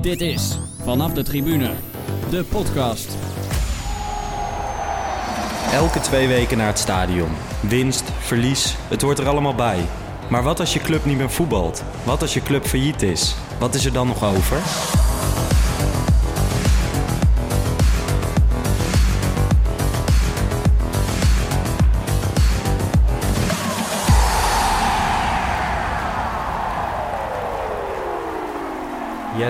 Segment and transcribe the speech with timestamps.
[0.00, 1.70] Dit is Vanaf de Tribune,
[2.30, 3.16] de podcast.
[5.72, 7.30] Elke twee weken naar het stadion.
[7.60, 9.78] Winst, verlies, het hoort er allemaal bij.
[10.28, 11.82] Maar wat als je club niet meer voetbalt?
[12.04, 13.34] Wat als je club failliet is?
[13.58, 14.58] Wat is er dan nog over?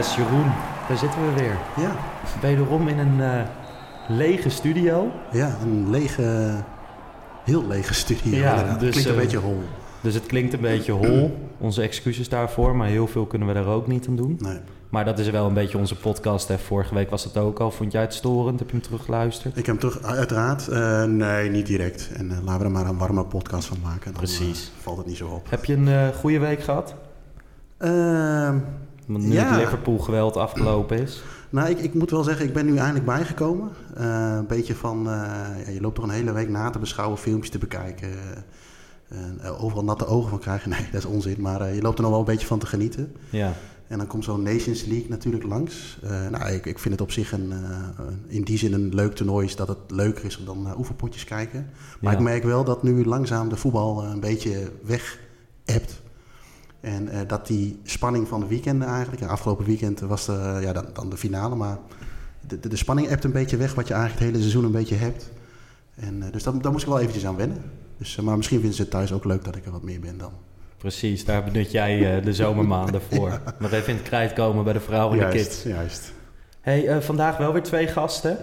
[0.01, 0.53] Yes, Jeroen,
[0.89, 1.57] daar zitten we weer.
[1.77, 1.97] Ja,
[2.41, 3.43] Wederom in een eh,
[4.09, 5.11] lege studio.
[5.33, 6.55] ja, een lege,
[7.45, 8.37] heel lege studio.
[8.39, 9.63] Ja, dus, Klinkt een eh, beetje hol.
[10.01, 11.37] Dus het klinkt een beetje hol.
[11.59, 14.39] Onze excuses daarvoor, maar heel veel kunnen we daar ook niet aan doen.
[14.41, 14.59] Nee.
[14.89, 16.49] Maar dat is wel een beetje onze podcast.
[16.49, 16.59] Hè.
[16.59, 17.71] Vorige week was het ook al.
[17.71, 18.59] Vond jij het storend?
[18.59, 19.57] Heb je hem teruggeluisterd?
[19.57, 20.69] Ik heb hem terug, uiteraard.
[20.69, 22.11] eh, nee, niet direct.
[22.17, 24.05] En laten we er maar een warme podcast van maken.
[24.13, 24.71] Dan Precies.
[24.81, 25.51] valt het niet zo op.
[25.51, 26.95] Heb je een goede week gehad?
[29.19, 29.45] Nu Ja.
[29.53, 31.23] het Liverpool-geweld afgelopen is.
[31.51, 33.71] nou, ik, ik moet wel zeggen, ik ben nu eindelijk bijgekomen.
[33.95, 35.13] Eh, een beetje van, eh,
[35.65, 38.09] ja, je loopt toch een hele week na te beschouwen, filmpjes te bekijken.
[39.41, 40.71] eh, overal natte ogen van krijgen.
[40.75, 41.37] Nee, dat is onzin.
[41.41, 43.13] Maar je loopt er nog wel een beetje van te genieten.
[43.31, 43.53] Ja.
[43.89, 45.99] En dan komt zo'n Nations League natuurlijk langs.
[46.31, 47.53] Nou, ik, ik vind het op zich een,
[48.27, 49.47] in die zin een leuk toernooi.
[49.47, 51.67] Is dat het leuker is om dan naar oefenpotjes kijken.
[52.01, 52.19] Maar Ja.
[52.19, 55.19] ik merk wel dat nu langzaam de voetbal een beetje weg
[55.65, 56.01] hebt.
[56.81, 59.23] En eh, dat die spanning van de weekenden eigenlijk...
[59.23, 61.79] ja, afgelopen weekend was de, eh, ja, dan, dan de finale, maar...
[62.47, 64.79] De, de, de spanning hebt een beetje weg wat je eigenlijk het hele seizoen een
[64.79, 65.31] beetje hebt.
[66.01, 67.63] En, eh, dus daar, daar moest ik wel eventjes aan wennen.
[67.99, 70.19] Dus, maar misschien vinden ze het thuis ook leuk dat ik er wat meer ben
[70.19, 70.33] dan.
[70.77, 73.41] Precies, daar benut jij eh, de zomermaanden voor.
[73.59, 75.63] Nog even in het krijt komen bij de vrouw en de kids.
[75.63, 76.13] Juist, juist.
[76.61, 78.37] Hey, eh, vandaag wel weer twee gasten.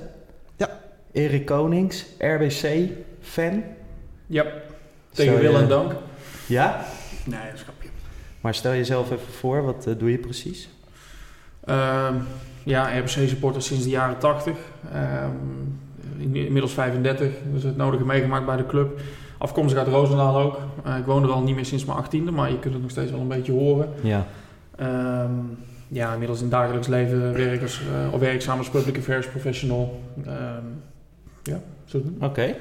[0.55, 0.79] Ja.
[1.11, 3.63] Erik Konings, RBC-fan.
[4.27, 4.45] Ja,
[5.11, 5.93] tegen wil en dank.
[6.47, 6.85] Ja?
[7.25, 7.65] Nee, dat is.
[8.41, 10.69] Maar stel jezelf even voor, wat eh, doe je precies?
[11.65, 12.13] Ehm,
[12.63, 14.57] ja, RBC-supporter sinds de jaren 80.
[14.93, 15.31] Ehm,
[16.17, 18.99] in- inmiddels 35, dus het nodige meegemaakt bij de club.
[19.37, 20.57] Afkomstig uit Roosendaal ook.
[20.83, 22.91] Eh, ik woon er al niet meer sinds mijn 18e, maar je kunt het nog
[22.91, 23.89] steeds wel een beetje horen.
[24.01, 24.25] Ja.
[24.75, 25.31] Ehm,
[25.87, 29.99] ja, inmiddels in dagelijks leven werk als, eh, of werkzaam als public affairs professional.
[31.43, 32.17] Ja, zo doen.
[32.21, 32.55] Oké.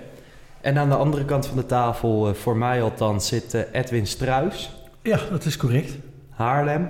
[0.60, 4.70] En aan de andere kant van de tafel, voor mij althans, zit Edwin Struis,
[5.06, 5.96] Ja, dat is correct.
[6.30, 6.88] Haarlem,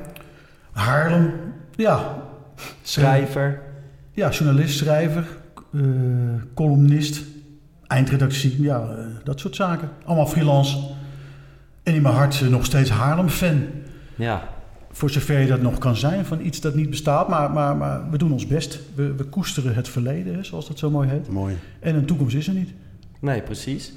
[0.72, 1.32] Haarlem,
[1.74, 2.22] ja.
[2.82, 3.60] schrijver.
[4.12, 5.26] Ja, journalist, schrijver,
[5.72, 5.80] eh,
[6.54, 7.22] columnist,
[7.86, 9.90] eindredactie, ja, eh, dat soort zaken.
[10.04, 10.78] Allemaal freelance.
[11.82, 13.62] En in mijn hart eh, nog steeds Haarlem-fan.
[14.14, 14.48] Ja,
[14.90, 17.28] Voor zover je dat nog kan zijn van iets dat niet bestaat.
[17.28, 18.80] Maar, maar, maar we doen ons best.
[18.94, 21.28] We, we koesteren het verleden, hè, zoals dat zo mooi heet.
[21.28, 21.56] Mooi.
[21.80, 22.70] En een toekomst is er niet.
[23.20, 23.92] nee, precies.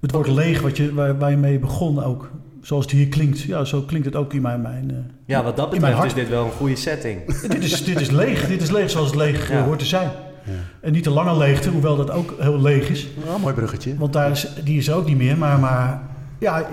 [0.00, 2.30] Het wordt leeg wat je, waar, waar je mee begon ook.
[2.62, 3.40] Zoals het hier klinkt.
[3.40, 4.60] Ja, zo klinkt het ook in mijn...
[4.62, 7.24] mijn eh, Ja, wat dat In mijn betreft is dit wel een goede setting.
[7.48, 8.46] dit, is, dit is leeg.
[8.46, 9.64] Dit is leeg zoals het leeg eh, Ja.
[9.64, 10.10] hoort te zijn.
[10.44, 10.52] Ja.
[10.80, 13.08] En niet te lange leegte, hoewel dat ook heel leeg is.
[13.26, 13.96] Ja, mooi bruggetje.
[13.96, 15.38] Want daar is, die is ook niet meer.
[15.38, 16.02] Maar, maar
[16.38, 16.68] ja,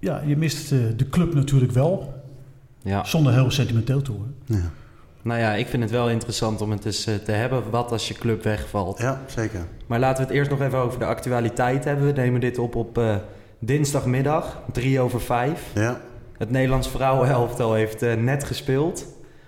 [0.00, 2.22] ja, je mist eh, de club natuurlijk wel.
[2.82, 3.04] Ja.
[3.04, 4.34] Zonder heel sentimenteel te worden.
[4.46, 4.70] Ja,
[5.22, 7.62] Nou ja, ik vind het wel interessant om het eens te hebben.
[7.70, 8.98] Wat als je club wegvalt?
[8.98, 9.60] ja zeker.
[9.86, 12.06] Maar laten we het eerst nog even over de actualiteit hebben.
[12.06, 13.16] We nemen dit op op eh,
[13.64, 15.62] dinsdagmiddag, drie over vijf.
[15.74, 16.00] Ja,
[16.38, 19.06] Het Nederlands vrouwenhelftal heeft eh, net gespeeld.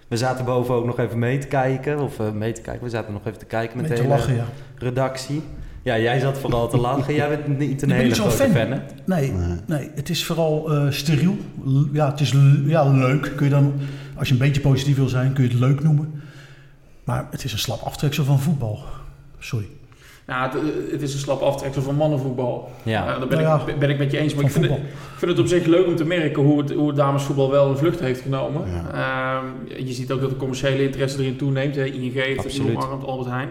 [0.08, 1.98] We zaten boven ook nog even mee te kijken.
[1.98, 4.14] Of eh, mee te kijken, we zaten nog even te kijken met Met de hele
[4.16, 4.44] lachen, ja.
[4.78, 5.42] redactie.
[5.82, 7.14] Ja, jij zat vooral te lachen.
[7.14, 8.50] Jij bent niet een ben hele grote fan.
[8.50, 8.78] fan, hè?
[9.04, 9.58] Nee, Nee.
[9.66, 11.36] nee, het is vooral eh, steriel.
[11.92, 12.34] Ja, het is
[12.66, 13.32] ja, leuk.
[13.36, 13.72] Kun je dan,
[14.16, 16.22] als je een beetje positief wil zijn, kun je het leuk noemen.
[17.04, 18.78] Maar het is een slap aftreksel van voetbal.
[19.38, 19.66] Sorry.
[20.26, 22.70] Ja, het, het is een slap aftreksel van mannenvoetbal.
[22.82, 23.00] Ja.
[23.00, 24.34] Eh, daar ben, Nou ja, ik, ben ik met je eens.
[24.34, 26.72] Maar ik vind, het, ik vind het op zich leuk om te merken hoe het,
[26.72, 28.62] hoe het damesvoetbal wel een vlucht heeft genomen.
[28.66, 28.90] Ja.
[28.92, 31.74] Ehm, je ziet ook dat de commerciële interesse erin toeneemt.
[31.74, 31.84] Hè.
[31.84, 32.76] ING heeft het Absoluut.
[32.76, 33.48] omarmd, Albert Heijn.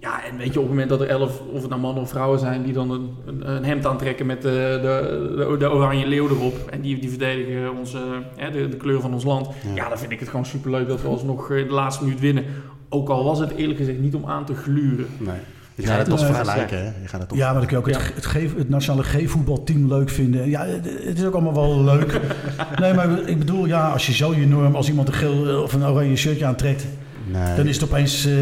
[0.00, 2.08] Ja, en weet je, op het moment dat er elf, of het nou mannen of
[2.08, 6.06] vrouwen zijn, die dan een, een, een hemd aantrekken met de, de, de, de oranje
[6.06, 6.54] leeuw erop.
[6.70, 7.98] En die, die verdedigen onze,
[8.36, 9.46] hè, de, de kleur van ons land.
[9.46, 9.74] Ja.
[9.74, 12.44] Ja, dan vind ik het gewoon superleuk dat we alsnog eh, de laatste minuut winnen.
[12.88, 15.06] Ook al was het eerlijk gezegd niet om aan te gluren.
[15.18, 15.36] nee.
[15.82, 16.84] Je gaat het dat toch vergelijken, hè?
[16.84, 17.38] Je gaat het toch...
[17.38, 17.98] Ja, maar dan kun je ook Ja.
[18.14, 20.48] het, het, het nationale G-voetbalteam leuk vinden.
[20.50, 20.66] Ja,
[21.04, 22.20] het, is ook allemaal wel leuk.
[22.80, 25.72] nee, maar ik bedoel, ja, als je zo je norm, als iemand een geel of
[25.72, 26.86] een oranje shirtje aantrekt,
[27.32, 27.56] Nee.
[27.56, 28.32] dan is het opeens eh,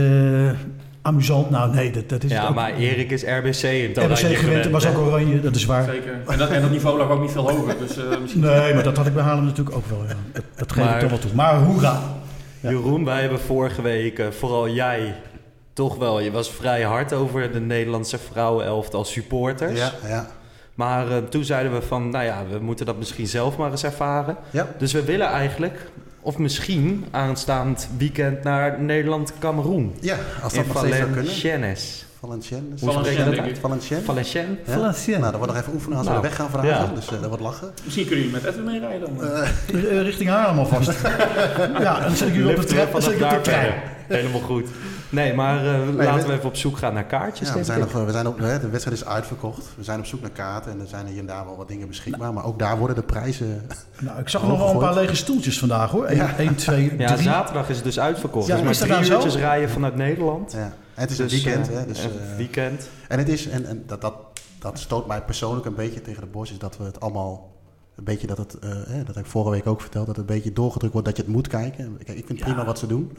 [1.02, 1.50] amusant.
[1.50, 2.54] Nou, nee, dat, dat is het Ja, ook.
[2.54, 5.84] maar Erik is RBC in het RBC gewend, was ook oranje, dat is waar.
[5.84, 6.12] Zeker.
[6.28, 7.74] En dat, en dat niveau lag ook niet veel hoger.
[7.78, 8.40] Dus eh, misschien...
[8.40, 10.02] Nee, maar dat had ik bij Haarlem natuurlijk ook wel.
[10.08, 10.14] Ja.
[10.32, 11.30] Dat, dat geef Maar- ik toch wel toe.
[11.34, 12.00] Maar hoera.
[12.60, 12.70] Ja.
[12.70, 15.14] Jeroen, wij hebben vorige week, eh, vooral jij,
[15.76, 19.78] toch wel, je was vrij hard over de Nederlandse vrouwenelftal supporters.
[19.78, 20.26] Ja, ja.
[20.74, 23.84] Maar eh, toen zeiden we van, nou ja, we moeten dat misschien zelf maar eens
[23.84, 24.36] ervaren.
[24.50, 24.68] Ja.
[24.78, 25.90] Dus we willen eigenlijk
[26.20, 29.94] Of misschien aanstaand weekend naar Nederland-Cameroen.
[30.00, 31.32] Ja, als dat nog steeds zou kunnen.
[32.26, 32.80] Valenciennes.
[32.82, 33.58] Valenciennes.
[33.60, 34.04] Valenciennes.
[34.04, 34.58] Valenciennes?
[34.66, 34.72] Ja?
[34.72, 35.20] Valenciennes.
[35.20, 36.68] Nou, dat wordt nog even oefenen als we Nou, weg gaan vragen.
[36.68, 36.90] ja.
[36.94, 37.70] Dus eh, dat wordt lachen.
[37.84, 39.16] Misschien kunnen jullie met Edwin meerijden.
[39.16, 39.26] dan.
[39.26, 39.42] Eh,
[39.96, 40.92] Eh, Richting Haarlem alvast.
[41.86, 43.72] ja, dan zet ik jullie op de, trein, dan zet ik op de trein.
[44.08, 44.68] Helemaal goed.
[45.08, 47.48] Nee, maar eh, laten we- we even op zoek gaan naar kaartjes.
[47.48, 47.92] ja, we zijn ik.
[47.92, 49.64] nog, we zijn op, hè, de wedstrijd is uitverkocht.
[49.76, 51.88] We zijn op zoek naar kaarten en er zijn hier en daar wel wat dingen
[51.88, 52.32] beschikbaar.
[52.32, 53.66] Maar ook daar worden de prijzen...
[54.00, 56.04] Nou, ik zag nog wel een paar lege stoeltjes vandaag hoor.
[56.04, 56.26] 1, Ja.
[56.56, 56.98] 2, 3.
[56.98, 58.46] Ja, zaterdag is het dus uitverkocht.
[58.46, 60.52] Ja, dus maar drie nou uurtjes rijden vanuit Nederland.
[60.52, 60.72] Ja.
[60.96, 61.68] En het is Dus, een weekend.
[61.70, 62.88] eh, hè, dus, een eh, weekend.
[63.08, 64.14] En het is, en, en dat, dat,
[64.58, 67.54] dat stoot mij persoonlijk een beetje tegen de borst, is dat we het allemaal
[67.94, 70.28] een beetje dat het, eh, hè, dat heb ik vorige week ook verteld, dat het
[70.28, 71.98] een beetje doorgedrukt wordt dat je het moet kijken.
[72.04, 72.44] Kijk, ik vind Ja.
[72.44, 73.16] prima wat ze doen,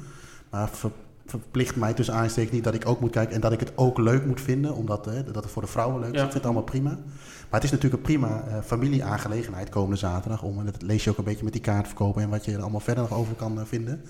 [0.50, 0.92] maar ver-
[1.26, 3.98] verplicht mij tussen aanstekens niet dat ik ook moet kijken en dat ik het ook
[3.98, 6.16] leuk moet vinden, omdat hè, dat het voor de vrouwen leuk is.
[6.20, 6.26] Ja.
[6.26, 6.90] Ik vind het allemaal prima.
[6.90, 11.18] Maar het is natuurlijk een prima familieaangelegenheid komende zaterdag, om, en dat lees je ook
[11.18, 14.02] een beetje met die kaartverkopen en wat je er allemaal verder nog over kan vinden.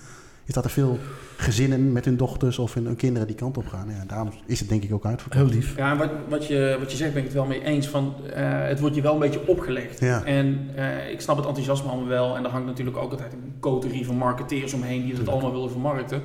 [0.48, 0.98] Is dat er veel
[1.36, 3.88] gezinnen met hun dochters of hun, hun kinderen die kant op gaan.
[3.88, 5.44] Ja, daarom is het denk ik ook uitverkocht.
[5.44, 5.76] Heel lief.
[5.76, 7.88] Ja, en wat, wat, je, wat je zegt ben ik het wel mee eens.
[7.88, 10.00] Van, eh, het wordt je wel een beetje opgelegd.
[10.00, 10.24] Ja.
[10.24, 12.36] En eh, ik snap het enthousiasme allemaal wel.
[12.36, 15.70] En er hangt natuurlijk ook altijd een coterie van marketeers omheen die het allemaal willen
[15.70, 16.22] vermarkten.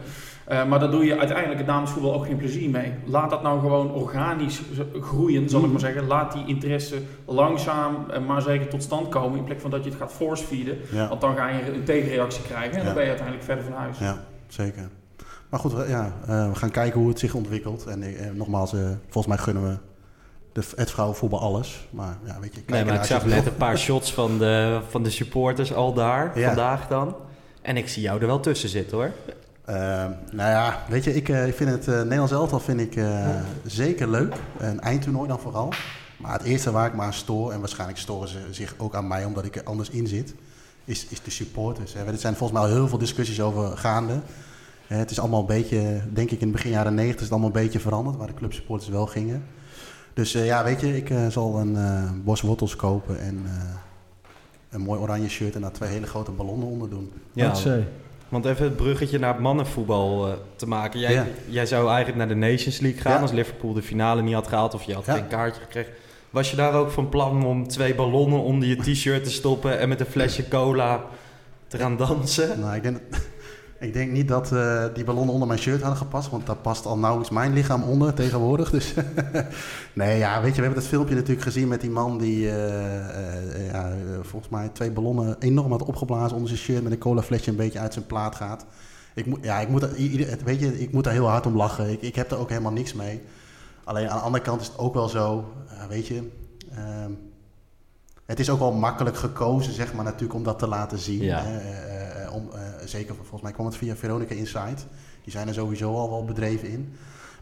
[0.48, 2.94] Eh, maar daar doe je uiteindelijk het damesvoetbal ook geen plezier mee.
[3.06, 4.62] Laat dat nou gewoon organisch
[5.01, 6.07] groeien, zal ik maar zeggen.
[6.07, 6.95] Laat die interesse
[7.25, 9.38] langzaam, eh, maar zeker tot stand komen.
[9.38, 10.78] In plek van dat je het gaat force feeden.
[10.92, 11.07] Ja.
[11.07, 12.72] Want dan ga je een tegenreactie krijgen.
[12.72, 12.84] En Ja.
[12.86, 13.98] dan ben je uiteindelijk verder van huis.
[14.00, 14.18] Ja,
[14.48, 14.90] zeker.
[15.50, 17.86] Maar goed, we- ja, eh, we gaan kijken hoe het zich ontwikkelt.
[17.86, 18.04] En
[18.34, 18.80] nogmaals, eh,
[19.10, 19.78] volgens mij gunnen we
[20.51, 21.88] de, het vrouwenvoetbal alles.
[21.90, 24.80] Maar ja, weet je, Nee, kijken maar ik zag net een paar shots van de,
[24.90, 26.48] van de supporters al daar, Ja.
[26.48, 27.16] vandaag dan.
[27.62, 29.12] En ik zie jou er wel tussen zitten hoor.
[29.65, 29.75] Eh,
[30.31, 33.30] nou ja, weet je, ik, eh, ik vind het uh, Nederlands elftal vind ik eh,
[33.65, 34.36] zeker leuk.
[34.57, 35.74] Een eindtoernooi dan vooral.
[36.18, 39.07] Maar het eerste waar ik me aan stoor, en waarschijnlijk storen ze zich ook aan
[39.07, 40.33] mij omdat ik er anders in zit,
[40.86, 41.94] is, is de supporters.
[41.94, 42.06] Hè.
[42.06, 44.19] Er zijn volgens mij al heel veel discussies over gaande.
[44.88, 47.31] Eh, het is allemaal een beetje, denk ik in het begin jaren 90 is het
[47.31, 49.44] allemaal een beetje veranderd, waar de clubsupporters wel gingen.
[50.13, 53.51] Dus eh, ja, weet je, ik eh, zal een eh, bos wortels kopen en eh,
[54.69, 57.12] een mooi oranje shirt en daar twee hele grote ballonnen onder doen.
[57.33, 57.54] Ja.
[58.33, 61.00] Want even het bruggetje naar het mannenvoetbal eh, te maken.
[61.00, 61.25] Jij, Ja.
[61.47, 63.19] jij zou eigenlijk naar de Nations League gaan Ja.
[63.19, 65.13] als Liverpool de finale niet had gehaald of je had Ja.
[65.13, 65.91] geen kaartje gekregen.
[66.30, 69.89] Was je daar ook van plan om twee ballonnen onder je t-shirt te stoppen en
[69.89, 71.03] met een flesje cola
[71.68, 72.59] te gaan dansen?
[72.59, 72.97] Nou, ik denk,
[73.83, 76.85] ik denk niet dat eh, die ballonnen onder mijn shirt hadden gepast, want daar past
[76.85, 78.69] al nauwelijks mijn lichaam onder tegenwoordig.
[78.69, 78.94] Dus
[79.94, 83.56] nee, ja, weet je, we hebben dat filmpje natuurlijk gezien met die man die eh,
[83.56, 87.50] eh, ja, volgens mij twee ballonnen enorm had opgeblazen onder zijn shirt met een colaflesje
[87.50, 88.65] een beetje uit zijn plaat gaat.
[89.15, 89.95] Ik moet, ja, ik moet, daar-
[90.45, 91.91] weet je, ik moet daar heel hard om lachen.
[91.91, 93.21] Ik, ik heb er ook helemaal niks mee.
[93.83, 95.53] Alleen aan de andere kant is het ook wel zo,
[95.89, 96.30] weet je.
[96.75, 97.12] ehm,
[98.25, 101.21] het is ook wel makkelijk gekozen, zeg maar, natuurlijk om dat te laten zien.
[101.24, 101.41] Ja.
[101.44, 101.57] hè.
[102.83, 104.85] Eh, zeker, volgens mij kwam het via Veronica Insight.
[105.24, 106.94] Die zijn er sowieso al wel bedreven in.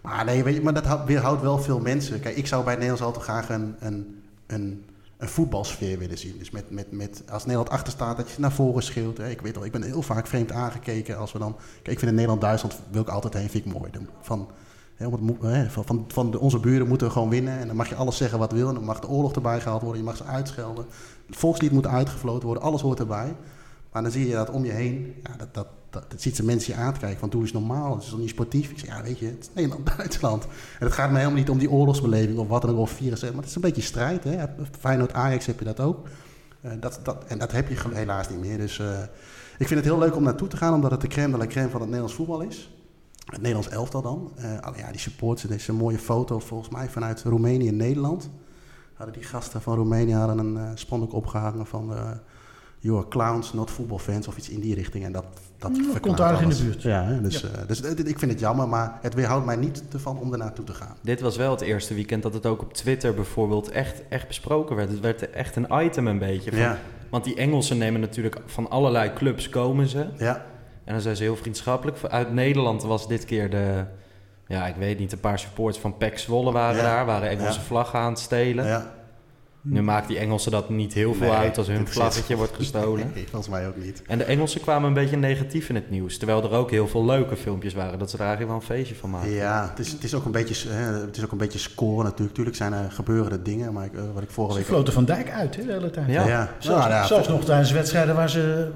[0.01, 2.19] Maar nee, weet je, maar dat hou- weerhoudt wel veel mensen.
[2.19, 4.85] Kijk, ik zou bij Nederlands altijd graag een, een, een,
[5.17, 6.37] een voetbalsfeer willen zien.
[6.37, 9.17] Dus met, met, met, als Nederland achter staat, dat je naar voren schreeuwt.
[9.17, 9.29] Hè.
[9.29, 11.55] Ik weet al, ik ben heel vaak vreemd aangekeken als we dan...
[11.55, 13.91] Kijk, ik vind in Nederland-Duitsland wil ik altijd heen, vind ik mooi.
[14.21, 14.47] Van,
[14.97, 17.59] hè, van, van, van onze buren moeten we gewoon winnen.
[17.59, 18.67] En dan mag je alles zeggen wat wil.
[18.67, 19.99] En dan mag de oorlog erbij gehaald worden.
[20.01, 20.85] Je mag ze uitschelden.
[21.25, 22.63] Het volkslied moet uitgefloten worden.
[22.63, 23.35] Alles hoort erbij.
[23.91, 26.45] Maar dan zie je dat om je heen, ja, dat, dat, dat, dat ziet ze
[26.45, 27.19] mensen je aan te kijken.
[27.19, 28.69] Van doe eens normaal, het is toch niet sportief?
[28.69, 30.43] Ik zeg, ja weet je, het is Nederland, Duitsland.
[30.43, 33.21] En het gaat me helemaal niet om die oorlogsbeleving of wat dan ook, of virus.
[33.21, 34.23] Maar het is een beetje strijd.
[34.23, 34.45] Hè?
[34.79, 36.07] Feyenoord, Ajax heb je dat ook.
[36.61, 38.57] Eh, dat, dat, en dat heb je helaas niet meer.
[38.57, 38.99] Dus eh,
[39.57, 41.47] ik vind het heel leuk om naartoe te gaan, omdat het de crème de la
[41.47, 42.75] crème van het Nederlands voetbal is.
[43.25, 44.31] Het Nederlands elftal dan.
[44.61, 48.29] Alleen ja, die supporters, dit is een mooie foto volgens mij vanuit Roemenië en Nederland.
[48.93, 51.93] Hadden die gasten van Roemenië hadden een spandoek opgehangen van...
[52.83, 55.05] You are clowns, not football fans of iets in die richting.
[55.05, 55.25] En dat,
[55.57, 56.81] dat verklaart komt aardig in de buurt.
[56.81, 60.31] Ja, dus, eh, dus ik vind het jammer, maar het weerhoudt mij niet ervan om
[60.31, 60.95] er naartoe te gaan.
[61.01, 64.75] Dit was wel het eerste weekend dat het ook op Twitter bijvoorbeeld echt, echt besproken
[64.75, 64.89] werd.
[64.89, 66.49] Het werd echt een item een beetje.
[66.51, 66.77] Van, Ja,
[67.09, 70.05] Want die Engelsen nemen natuurlijk van allerlei clubs komen ze.
[70.17, 70.45] ja,
[70.83, 71.97] En dan zijn ze heel vriendschappelijk.
[72.03, 73.83] Uit Nederland was dit keer de...
[74.47, 76.83] Ja, ik weet niet, een paar supporters van PEC Zwolle waren Ja.
[76.83, 77.05] daar.
[77.05, 77.65] Waren Engelse Ja.
[77.65, 78.65] vlaggen aan het stelen.
[78.65, 78.91] ja.
[79.63, 83.11] Nu maakt die Engelsen dat niet heel veel Nee, uit als hun vlaggetje wordt gestolen.
[83.15, 84.01] Nee, volgens mij ook niet.
[84.07, 86.17] En de Engelsen kwamen een beetje negatief in het nieuws.
[86.17, 87.99] Terwijl er ook heel veel leuke filmpjes waren.
[87.99, 89.29] Dat ze er eigenlijk wel een feestje van maken.
[89.29, 92.03] Ja, het is, het is ook een beetje, hè, het is ook een beetje scoren
[92.03, 92.33] natuurlijk.
[92.33, 94.67] Tuurlijk zijn er gebeuren er dingen, maar ik, eh, wat ik vorige Ze week...
[94.67, 96.07] floten Van Dijk uit hè, de hele tijd.
[96.07, 96.27] Ja.
[96.27, 98.71] ja, Zelfs, Nou, ja, zelfs nog tijdens wedstrijden waar ze,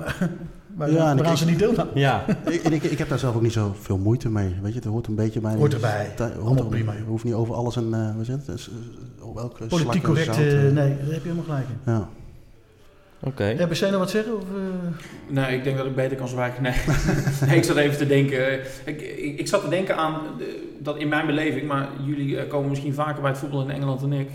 [0.75, 1.91] waar, Ja, en waaraan ik- ze niet deelnamen.
[1.99, 4.55] Ja, ik, ik, ik heb daar zelf ook niet zoveel moeite mee.
[4.61, 5.55] Weet je, het hoort een beetje bij...
[5.55, 6.11] Hoort erbij.
[6.15, 7.93] Ta- hoort Allemaal er- prima, Je hoeft niet over alles een...
[7.93, 8.45] eh wat is het?
[8.45, 8.69] Dus,
[9.19, 11.91] eh, op elke Politiek correct, zout, eh, nee, daar heb je helemaal gelijk in.
[11.93, 12.07] Ja.
[13.19, 13.55] Oké.
[13.57, 14.35] RBC nog wat zeggen?
[14.35, 15.33] Of, eh?
[15.33, 16.63] Nee, ik denk dat ik beter kan zwijgen.
[16.63, 16.73] Nee,
[17.47, 18.53] nee ik zat even te denken.
[18.85, 22.69] Ik, ik, ik zat te denken aan de- dat in mijn beleving, maar jullie komen
[22.69, 24.29] misschien vaker bij het voetbal in Engeland dan ik.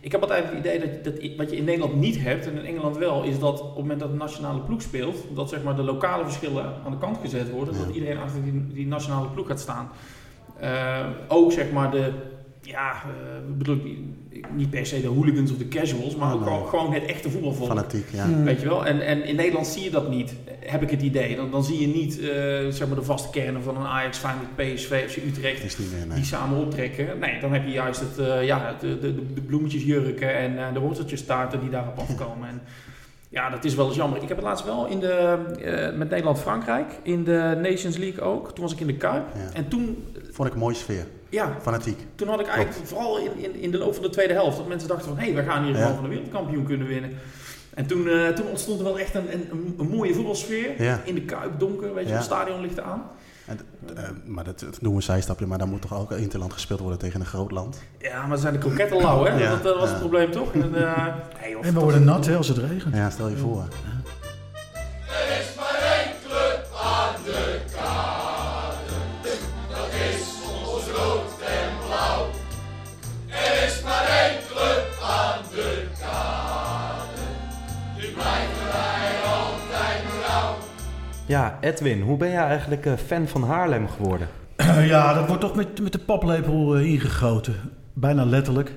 [0.00, 2.64] Ik heb altijd het idee dat, dat wat je in Nederland niet hebt en in
[2.64, 5.76] Engeland wel, is dat op het moment dat de nationale ploeg speelt, dat zeg maar
[5.76, 7.84] de lokale verschillen aan de kant gezet worden, Ja.
[7.84, 9.88] dat iedereen achter die, die nationale ploeg gaat staan.
[10.60, 12.12] Eh, ook zeg maar de,
[12.70, 13.98] ja, eh, bedoel ik niet-
[14.56, 17.68] niet per se de hooligans of de casuals, maar ook gewoon- het echte voetbalvolk.
[17.68, 18.24] Fanatiek, ja.
[18.24, 18.44] Hmm.
[18.44, 18.86] Weet je wel?
[18.86, 21.36] En, en in Nederland zie je dat niet, heb ik het idee.
[21.36, 22.26] Dan, dan zie je niet eh,
[22.68, 26.06] zeg maar de vaste kernen van een Ajax, Feyenoord, PSV, FC Utrecht Is niet meer,
[26.06, 26.16] nee.
[26.16, 27.18] die samen optrekken.
[27.18, 30.72] Nee, dan heb je juist het, eh, ja, de, de, de, de bloemetjesjurken en eh,
[30.72, 32.48] de worteltjestaarten die daarop afkomen.
[32.48, 32.60] En
[33.28, 34.22] ja, dat is wel eens jammer.
[34.22, 38.52] Ik heb het laatst wel in de, eh, met Nederland-Frankrijk, in de Nations League ook.
[38.54, 39.24] Toen was ik in de Kuip.
[39.34, 39.40] Ja.
[39.54, 41.06] En toen, Vond ik een mooie sfeer.
[41.30, 41.98] Ja, Fanatiek.
[42.14, 44.68] toen had ik eigenlijk vooral in, in, in de loop van de tweede helft, dat
[44.68, 45.80] mensen dachten van, hé, hey, we gaan hier Ja.
[45.80, 47.10] gewoon van de wereldkampioen kunnen winnen.
[47.74, 50.82] En toen, eh, toen ontstond er wel echt een, een, een mooie voetbalsfeer.
[50.82, 51.00] Ja.
[51.04, 52.16] In de Kuip, donker, weet je, Ja.
[52.16, 53.02] het stadion ligt aan.
[53.46, 53.60] En,
[53.96, 56.98] eh, maar dat, dat noemen we zijstapje, maar dan moet toch ook interland gespeeld worden
[56.98, 57.82] tegen een groot land.
[57.98, 59.38] Ja, maar dan zijn de kroketten lauw, hè?
[59.42, 59.50] Ja.
[59.50, 60.52] Dat, dat was het probleem toch?
[60.52, 61.06] En, eh,
[61.40, 62.94] nee, joh, En we worden nat hè, als het regent.
[62.94, 63.64] Ja, stel je voor.
[81.30, 84.28] Ja, Edwin, hoe ben jij eigenlijk eh, fan van Haarlem geworden?
[84.86, 87.54] Ja, dat wordt toch met, met de paplepel eh, ingegoten.
[87.92, 88.76] Bijna letterlijk.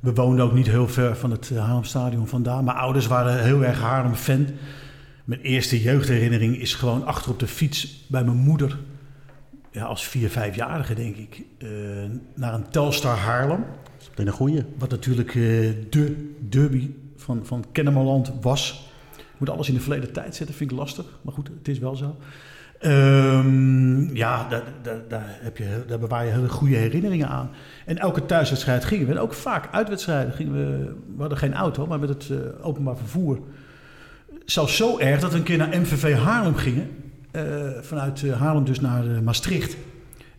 [0.00, 2.64] We woonden ook niet heel ver van het uh, Haarlemstadion vandaan.
[2.64, 4.46] Mijn ouders waren heel erg Haarlem-fan.
[5.24, 8.78] Mijn eerste jeugdherinnering is gewoon achter op de fiets bij mijn moeder.
[9.70, 11.42] Ja, als vier, vijfjarige denk ik.
[11.58, 11.68] eh,
[12.34, 13.64] naar een Telstar Haarlem.
[13.98, 14.64] Dat is een goeie.
[14.78, 15.34] Wat natuurlijk eh,
[15.90, 18.92] de derby van, van Kennemerland was.
[19.44, 21.04] Moet alles in de verleden tijd zetten, vind ik lastig.
[21.22, 22.16] Maar goed, het is wel zo.
[22.80, 27.50] Ehm, ja, daar, daar, daar, heb je, daar bewaar je hele goede herinneringen aan.
[27.86, 29.12] En elke thuiswedstrijd gingen we.
[29.12, 30.94] En ook vaak uitwedstrijden gingen we.
[31.14, 33.38] We hadden geen auto, maar met het eh, openbaar vervoer.
[34.44, 36.88] Zelfs zo erg dat we een keer naar MVV Haarlem gingen.
[37.30, 37.42] eh,
[37.80, 39.76] vanuit eh, Haarlem dus naar Maastricht.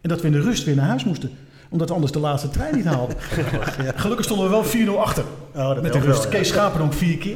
[0.01, 1.29] En dat we in de rust weer naar huis moesten.
[1.69, 3.15] Omdat we anders de laatste trein niet haalden.
[3.95, 5.24] Gelukkig stonden we wel 4-0 achter.
[5.55, 6.24] Oh, dat Met de ook rust.
[6.24, 6.38] wel, ja.
[6.38, 7.35] Kees Schaperdonk vier keer.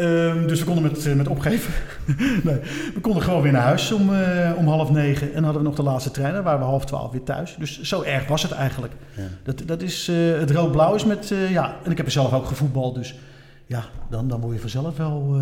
[0.00, 1.72] Ehm, dus we konden met, eh, met opgeven.
[2.44, 2.58] nee,
[2.94, 5.34] we konden gewoon weer naar huis om, eh, om half negen.
[5.34, 6.34] En hadden we nog de laatste trein.
[6.34, 7.56] Dan waren we half twaalf weer thuis.
[7.58, 8.92] Dus zo erg was het eigenlijk.
[9.16, 9.22] Ja.
[9.42, 11.32] Dat, dat is, eh, het rood-blauw is met...
[11.50, 12.94] ja, en ik heb er zelf ook gevoetbald.
[12.94, 13.18] Dus
[13.66, 15.40] ja, dan, dan word je vanzelf wel...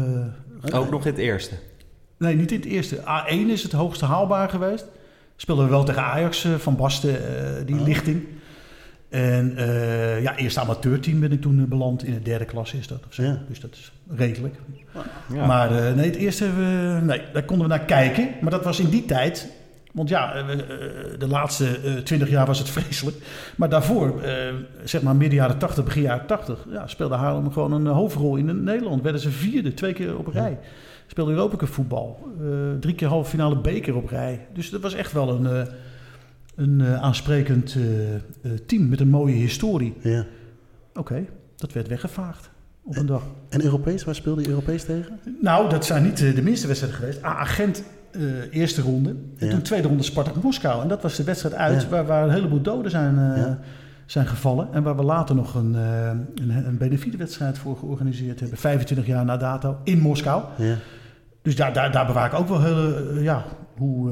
[0.72, 1.54] Ook nog in het eerste.
[2.16, 2.96] Nee, niet in het eerste.
[2.96, 4.86] A1 is het hoogste haalbaar geweest.
[5.36, 7.16] Speelden we wel tegen Ajax van Basten,
[7.66, 7.86] die Oh.
[7.86, 8.26] lichting.
[9.08, 12.04] En eh, ja, eerste amateurteam ben ik toen eh, beland.
[12.04, 13.22] In de derde klasse is dat of zo.
[13.22, 13.42] Ja.
[13.48, 14.54] Dus dat is redelijk.
[15.34, 15.46] Ja.
[15.46, 18.28] Maar eh, nee, het eerste, hebben we- nee, daar konden we naar kijken.
[18.40, 19.48] Maar dat was in die tijd.
[19.92, 20.42] Want ja,
[21.18, 23.16] de laatste twintig jaar was het vreselijk.
[23.56, 24.22] Maar daarvoor,
[24.84, 28.64] zeg maar midden jaren 80, begin jaren 80, ja, speelde Haarlem gewoon een hoofdrol in
[28.64, 29.02] Nederland.
[29.02, 30.58] Werden ze vierde, twee keer op rij.
[31.06, 32.28] Speelde Europa voetbal.
[32.80, 34.46] Drie keer halve finale beker op rij.
[34.54, 35.66] Dus dat was echt wel een,
[36.58, 38.20] een eh, aansprekend eh, eh,
[38.66, 39.94] team met een mooie historie.
[40.02, 40.24] Ja.
[40.94, 41.24] Oké,
[41.56, 42.50] dat werd weggevaagd
[42.84, 43.22] op een dag.
[43.48, 45.18] En Europees, waar speelde je Europees tegen?
[45.40, 47.22] Nou, dat zijn niet de minste wedstrijden geweest.
[47.24, 49.10] AA Gent, eh, eerste ronde.
[49.36, 49.52] En Ja.
[49.52, 50.82] toen tweede ronde Spartak Moskou.
[50.82, 51.88] En dat was de wedstrijd uit Ja.
[51.88, 53.58] waar, waar een heleboel doden zijn, Ja.
[54.06, 54.68] zijn gevallen.
[54.72, 58.58] En waar we later nog een, eh een, een benefietwedstrijd voor georganiseerd hebben.
[58.58, 60.42] 25 jaar na dato in Moskou.
[60.56, 60.74] Ja.
[61.42, 63.44] Dus daar, daar, daar bewaar ik ook wel hele, eh, ja,
[63.76, 64.10] hoe,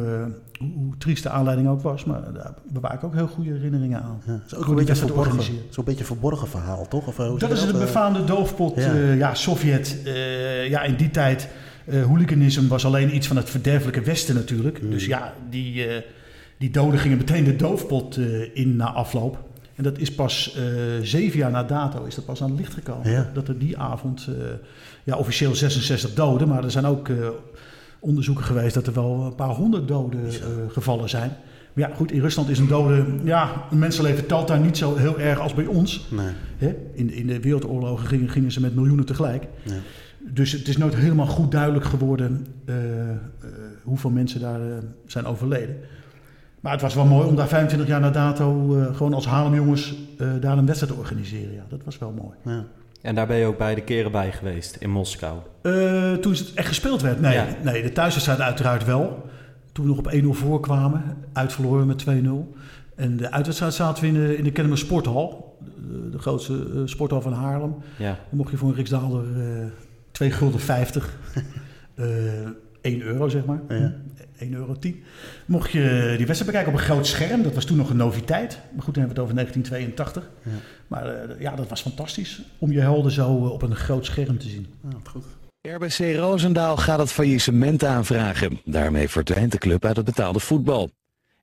[0.58, 2.04] hoe, triest de aanleiding ook was.
[2.04, 4.22] Maar daar bewaar ik ook heel goede herinneringen aan.
[4.26, 4.40] Ja.
[4.46, 5.42] Is ook een beetje verborgen.
[5.70, 7.06] Zo'n beetje verborgen verhaal, toch?
[7.06, 8.76] Of, eh, Dat is de Eh, befaamde doofpot.
[8.76, 8.94] Ja.
[8.94, 9.96] Ja, ja Sovjet.
[10.04, 11.48] eh, ja, in die tijd.
[11.86, 14.82] eh hooliganisme was alleen iets van het verderfelijke Westen natuurlijk.
[14.82, 14.90] Mm.
[14.90, 16.02] Dus ja, die, eh,
[16.58, 19.38] die doden gingen meteen de doofpot eh, in na afloop.
[19.74, 20.62] En dat is pas eh,
[21.02, 23.10] zeven jaar na dato is dat pas aan het licht gekomen.
[23.10, 23.30] Ja.
[23.34, 24.34] Dat er die avond, eh,
[25.04, 26.48] ja, officieel 66 doden.
[26.48, 27.16] Maar er zijn ook eh,
[27.98, 30.38] onderzoeken geweest dat er wel een paar honderd doden eh,
[30.68, 31.32] gevallen zijn.
[31.72, 33.04] Maar ja, goed, in Rusland is een dode...
[33.24, 36.08] Ja, een mensenleven telt daar niet zo heel erg als bij ons.
[36.10, 36.26] Nee.
[36.56, 36.74] Hè?
[36.92, 39.46] In, in de wereldoorlogen gingen, gingen ze met miljoenen tegelijk.
[40.18, 43.16] Dus het is nooit helemaal goed duidelijk geworden eh, eh,
[43.82, 44.60] hoeveel mensen daar
[45.06, 45.76] zijn overleden.
[46.60, 49.96] Maar het was wel mooi om daar 25 jaar na dato gewoon als Haarlemjongens
[50.40, 51.54] daar een wedstrijd te organiseren.
[51.54, 52.36] Ja, dat was wel mooi.
[52.44, 52.64] Ja.
[53.06, 55.38] En daar ben je ook beide keren bij geweest, in Moskou.
[55.62, 57.20] Eh, toen het echt gespeeld werd?
[57.20, 57.46] Nee, Ja.
[57.62, 59.28] nee de thuiswedstrijd uiteraard wel.
[59.72, 62.54] Toen we nog op 1-0 voorkwamen, uitverloren met 2-0.
[62.94, 65.56] En de uitwedstrijd zaten we in de, in de Kennemer Sporthal.
[65.88, 67.74] De, de grootste eh, sporthal van Haarlem.
[67.98, 68.06] Ja.
[68.28, 69.64] Dan mocht je voor een Riksdaalder eh
[70.10, 71.10] 2 gulden 50.
[72.86, 73.60] eh 1 euro, zeg maar.
[73.68, 73.94] Ja.
[74.38, 75.02] 1 euro 10.
[75.46, 77.42] Mocht je die wedstrijd bekijken op een groot scherm.
[77.42, 78.58] Dat was toen nog een noviteit.
[78.74, 80.30] Maar goed, dan hebben we het over 1982.
[80.42, 80.50] Ja.
[80.86, 82.42] Maar eh, ja, dat was fantastisch.
[82.58, 84.66] Om je helden zo eh, op een groot scherm te zien.
[85.04, 85.24] Goed.
[85.60, 88.60] RBC Roosendaal gaat het faillissement aanvragen.
[88.64, 90.90] Daarmee verdwijnt de club uit het betaalde voetbal.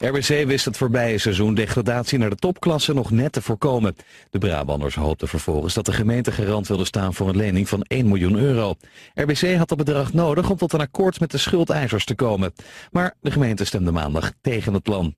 [0.03, 3.95] RBC wist het voorbije seizoen degradatie naar de topklasse nog net te voorkomen.
[4.29, 8.07] De Brabanders hoopten vervolgens dat de gemeente garant wilde staan voor een lening van 1
[8.07, 8.75] miljoen euro.
[9.13, 12.53] RBC had dat bedrag nodig om tot een akkoord met de schuldeisers te komen.
[12.91, 15.15] Maar de gemeente stemde maandag tegen het plan.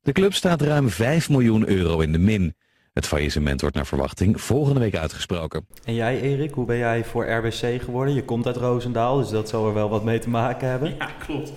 [0.00, 2.54] De club staat ruim 5 miljoen euro in de min.
[2.98, 5.66] Het faillissement wordt naar verwachting volgende week uitgesproken.
[5.84, 8.14] En jij, Erik, hoe ben jij voor RBC geworden?
[8.14, 10.94] Je komt uit Roosendaal, dus dat zal er wel wat mee te maken hebben.
[10.98, 11.52] Ja, klopt.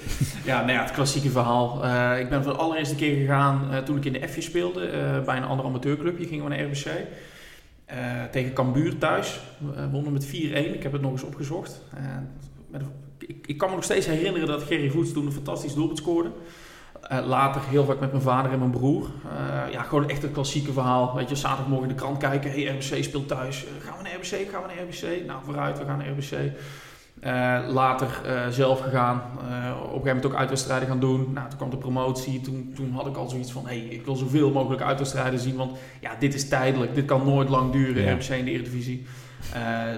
[0.45, 1.83] Ja, nou ja, het klassieke verhaal.
[1.83, 4.85] Eh, ik ben voor de allereerste keer gegaan eh, toen ik in de F'je speelde
[4.85, 6.27] eh, bij een ander amateurclubje.
[6.27, 6.87] Gingen we naar RBC.
[7.85, 9.39] Eh, tegen Cambuur thuis.
[9.75, 10.29] We wonnen met 4-1.
[10.73, 11.81] Ik heb het nog eens opgezocht.
[11.93, 12.03] Eh,
[12.67, 12.81] met
[13.27, 16.31] ik, ik kan me nog steeds herinneren dat Gerry Voets toen een fantastisch doelpunt scoorde.
[17.01, 19.05] Eh, later heel vaak met mijn vader en mijn broer.
[19.05, 21.15] Eh, ja, gewoon echt het klassieke verhaal.
[21.15, 22.51] Weet je, zaterdagmorgen in de krant kijken.
[22.51, 23.65] Hey, RBC speelt thuis.
[23.65, 24.51] Eh, gaan we naar RBC?
[24.51, 25.25] Gaan we naar RBC?
[25.27, 26.51] Nou, vooruit, we gaan naar RBC.
[27.67, 29.17] Later zelf gegaan.
[29.17, 31.33] Op een gegeven moment ook uitwedstrijden gaan doen.
[31.33, 32.41] Nou, toen kwam de promotie.
[32.41, 33.67] Toen, toen had ik al zoiets van...
[33.67, 35.55] Hey, ik wil zoveel mogelijk uitwedstrijden zien.
[35.55, 36.95] Want ja, dit is tijdelijk.
[36.95, 38.03] Dit kan nooit lang duren.
[38.03, 38.13] Ja.
[38.13, 39.05] RBC in de Eredivisie.
[39.05, 39.30] Eh,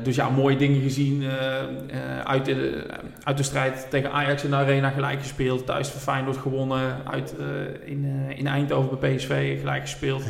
[0.04, 1.24] dus ja, mooie dingen gezien.
[1.24, 2.86] eh, eh, uit, de,
[3.24, 5.66] uit de strijd tegen Ajax in de Arena gelijk gespeeld.
[5.66, 7.06] Thuis van Feyenoord gewonnen.
[7.06, 10.24] Uit, eh, in, eh, in Eindhoven bij PSV gelijk gespeeld.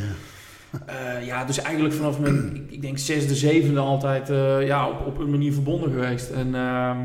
[0.85, 5.05] Eh, ja, dus eigenlijk vanaf mijn, ik, ik denk zesde, zevende altijd eh, ja, op,
[5.05, 6.29] op een manier verbonden geweest.
[6.29, 6.99] En ehm,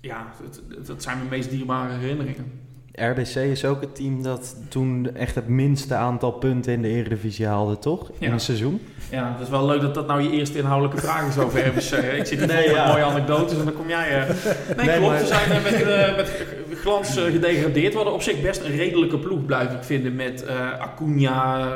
[0.00, 2.61] ja, dat, dat zijn mijn meest dierbare herinneringen.
[2.94, 7.46] RBC is ook het team dat toen echt het minste aantal punten in de Eredivisie
[7.46, 8.10] haalde, toch?
[8.18, 8.80] In een seizoen.
[9.10, 11.92] Ja, het is wel leuk dat dat nou je eerste inhoudelijke vraag is over RBC.
[12.20, 12.88] Ik zit hier Nee, vol met ja.
[12.88, 14.20] mooie anekdotes en dan kom jij...
[14.20, 14.28] eh
[14.76, 15.10] Nee, Nee, klopt.
[15.12, 16.30] maar- We zijn eh, met, eh, met
[16.74, 17.90] glans gedegradeerd.
[17.90, 20.14] We hadden op zich best een redelijke ploeg, blijf ik vinden.
[20.16, 20.46] Met
[20.80, 21.68] Acuna,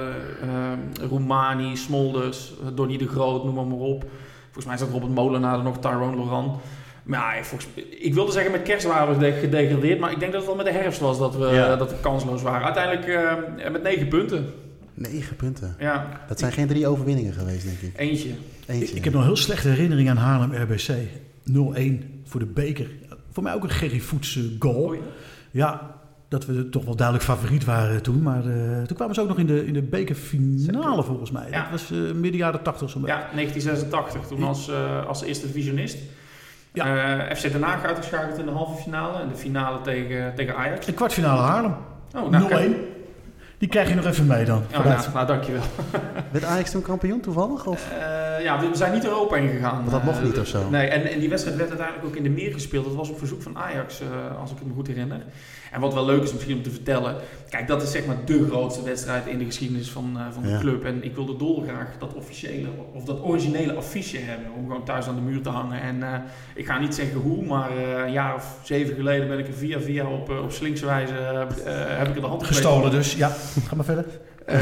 [0.42, 4.04] eh, Roumani, Smolders, Donny de Groot, noem maar, maar op.
[4.44, 6.52] Volgens mij zat Robert Molenaar er nog, Tyrone Laurent.
[7.06, 9.98] Maar ja, volgens, ik wilde zeggen met kerst waren we gedegradeerd.
[10.00, 11.76] Maar ik denk dat het wel met de herfst was dat we, Ja.
[11.76, 12.64] dat we kansloos waren.
[12.64, 13.06] Uiteindelijk
[13.58, 14.46] eh, met negen punten.
[14.94, 15.76] Negen punten.
[15.78, 18.00] Ja, Dat zijn geen drie overwinningen geweest, denk ik.
[18.00, 18.30] eentje.
[18.66, 18.94] Eentje.
[18.96, 20.90] Ik heb nog een heel slechte herinnering aan Haarlem RBC.
[21.44, 22.90] 0-1 voor de beker.
[23.32, 24.88] Voor mij ook een Gerry Voets eh, goal.
[24.88, 25.00] Oei.
[25.50, 25.94] Ja,
[26.28, 28.22] dat we toch wel duidelijk favoriet waren toen.
[28.22, 31.50] Maar eh, toen kwamen ze ook nog in de, in de bekerfinale volgens mij.
[31.50, 31.62] Ja.
[31.62, 33.16] Dat was eh midden jaren 80 zo'n beetje.
[33.16, 34.26] Ja, 1986.
[34.28, 35.98] Toen als, eh, als eerste divisionist.
[36.76, 37.18] Ja.
[37.28, 39.20] Eh, FC Den Haag uitgeschakeld in de halve finale.
[39.20, 40.86] En de finale tegen, tegen Ajax.
[40.86, 41.74] De kwartfinale Haarlem.
[42.16, 42.48] Oh, nou, 0-1.
[42.48, 42.76] kijk.
[43.58, 44.62] Die krijg je nog even mee dan.
[44.74, 45.62] Oh, nou, nou, dankjewel.
[46.32, 47.66] Werd Ajax toen kampioen toevallig?
[47.66, 47.90] Of?
[47.90, 49.76] Eh, ja, we zijn niet Europa ingegaan.
[49.76, 50.70] Want dat mocht Eh, niet of zo?
[50.70, 52.84] Nee, en, en die wedstrijd werd uiteindelijk ook in de meer gespeeld.
[52.84, 55.20] Dat was op verzoek van Ajax, eh, als ik het me goed herinner.
[55.72, 57.16] En wat wel leuk is misschien om te vertellen.
[57.48, 60.48] Kijk, dat is zeg maar de grootste wedstrijd in de geschiedenis van, eh, van de
[60.48, 60.58] Ja.
[60.58, 60.84] club.
[60.84, 64.46] En ik wilde dolgraag dat officiële, of dat originele affiche hebben.
[64.56, 65.80] Om gewoon thuis aan de muur te hangen.
[65.80, 66.18] En eh,
[66.54, 69.54] ik ga niet zeggen hoe, maar eh, een jaar of zeven geleden ben ik er
[69.54, 72.90] via via op, eh, op slinkse wijze eh, eh, heb ik er de hand Gestolen
[72.90, 73.14] dus.
[73.14, 73.28] Ja,
[73.68, 74.04] ga maar verder.
[74.46, 74.58] Eh,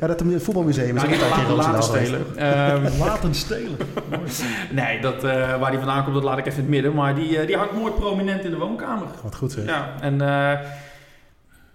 [0.00, 2.06] Ja, dat voetbalmuseum is nou, laten, laten Roosendaal geweest.
[2.06, 2.36] stelen.
[2.36, 3.76] Ehm, Laten stelen.
[4.10, 4.22] Mooi.
[4.70, 6.94] Nee, dat, eh, waar die vandaan komt, dat laat ik even in het midden.
[6.94, 9.06] Maar die, eh, die hangt mooi prominent in de woonkamer.
[9.22, 9.64] Wat goed zeg.
[9.66, 10.58] Ja, en eh,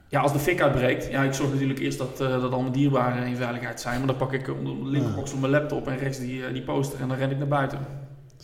[0.08, 2.74] ja, als de fik uitbreekt, ja, ik zorg natuurlijk eerst dat, eh, dat al mijn
[2.74, 3.98] dierbaren in veiligheid zijn.
[3.98, 7.02] Maar dan pak ik onder de linkerbox van mijn laptop en rechts die, die poster
[7.02, 7.80] en dan ren ik naar buiten.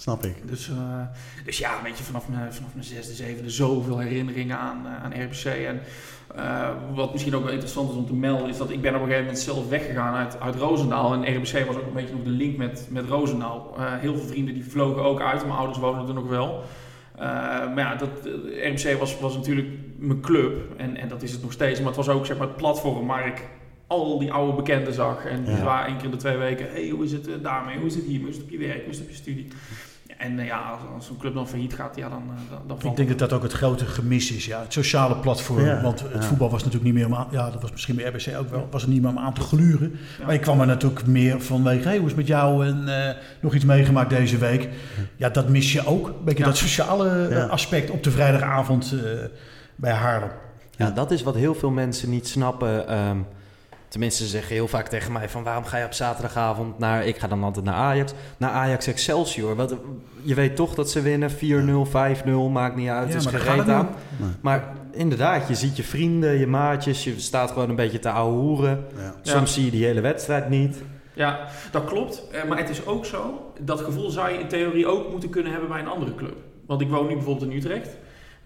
[0.01, 0.47] Snap ik.
[0.47, 1.01] Dus, eh,
[1.45, 5.23] dus ja, weet je, vanaf mijn, vanaf mijn zesde, zevende zoveel herinneringen aan, eh, aan
[5.23, 5.45] RBC.
[5.45, 5.81] En
[6.35, 9.01] eh, wat misschien ook wel interessant is om te melden, is dat ik ben op
[9.01, 11.13] een gegeven moment zelf weggegaan uit, uit Roosendaal.
[11.13, 13.75] En RBC was ook een beetje nog de link met, met Roosendaal.
[13.79, 16.63] Heel veel vrienden die vlogen ook uit, mijn ouders wonen er nog wel.
[17.15, 17.21] Eh,
[17.73, 18.09] maar ja, dat,
[18.63, 21.79] RBC was, was natuurlijk mijn club en, en dat is het nog steeds.
[21.79, 23.47] Maar het was ook zeg maar, het platform waar ik
[23.87, 25.25] al die oude bekenden zag.
[25.25, 25.63] En Ja.
[25.63, 27.77] waren één keer in de twee weken, hey, hoe is het daarmee?
[27.77, 28.19] Hoe is het hier?
[28.19, 28.81] Hoe is het op je werk?
[28.81, 29.47] Hoe is het op je studie?
[30.17, 32.91] En eh, ja, als, als zo'n club dan failliet gaat, ja, dan, eh, dan, dan
[32.91, 34.45] Ik denk dat dat ook het grote gemis is.
[34.45, 34.61] Ja.
[34.61, 35.65] Het sociale platform.
[35.65, 36.21] Ja, Want het ja.
[36.21, 37.27] voetbal was natuurlijk niet meer om aan...
[37.31, 38.67] Ja, dat was misschien bij RBC ook wel.
[38.71, 39.91] Was het niet meer om aan te gluren.
[40.19, 40.25] Ja.
[40.25, 41.87] Maar je kwam er natuurlijk meer vanwege...
[41.87, 42.65] Hey, hoe is het met jou?
[42.65, 44.69] En eh, nog iets meegemaakt deze week.
[45.15, 46.07] Ja, dat mis je ook.
[46.07, 46.45] Een beetje Ja.
[46.49, 47.45] dat sociale Ja.
[47.45, 48.99] aspect op de vrijdagavond eh,
[49.75, 50.29] bij Haarlem.
[50.77, 52.87] Ja, dat is wat heel veel mensen niet snappen.
[52.87, 53.17] Ehm,
[53.91, 55.43] tenminste, ze zeggen heel vaak tegen mij van...
[55.43, 57.05] waarom ga je op zaterdagavond naar...
[57.05, 58.13] Ik ga dan altijd naar Ajax.
[58.37, 59.55] Naar Ajax Excelsior.
[59.55, 59.75] Wat,
[60.21, 61.31] je weet toch dat ze winnen.
[61.31, 61.35] 4-0,
[62.25, 63.09] 5-0, maakt niet uit.
[63.09, 63.89] Ja, is gereed aan.
[64.17, 64.29] Nee.
[64.41, 67.03] Maar inderdaad, je ziet je vrienden, je maatjes.
[67.03, 68.85] Je staat gewoon een beetje te ouwehoeren.
[68.95, 69.01] Ja.
[69.01, 69.13] Ja.
[69.21, 70.77] Soms zie je die hele wedstrijd niet.
[71.13, 72.23] Ja, dat klopt.
[72.31, 75.51] Eh, maar het is ook zo, dat gevoel zou je in theorie ook moeten kunnen
[75.51, 76.35] hebben bij een andere club.
[76.65, 77.89] Want ik woon nu bijvoorbeeld in Utrecht.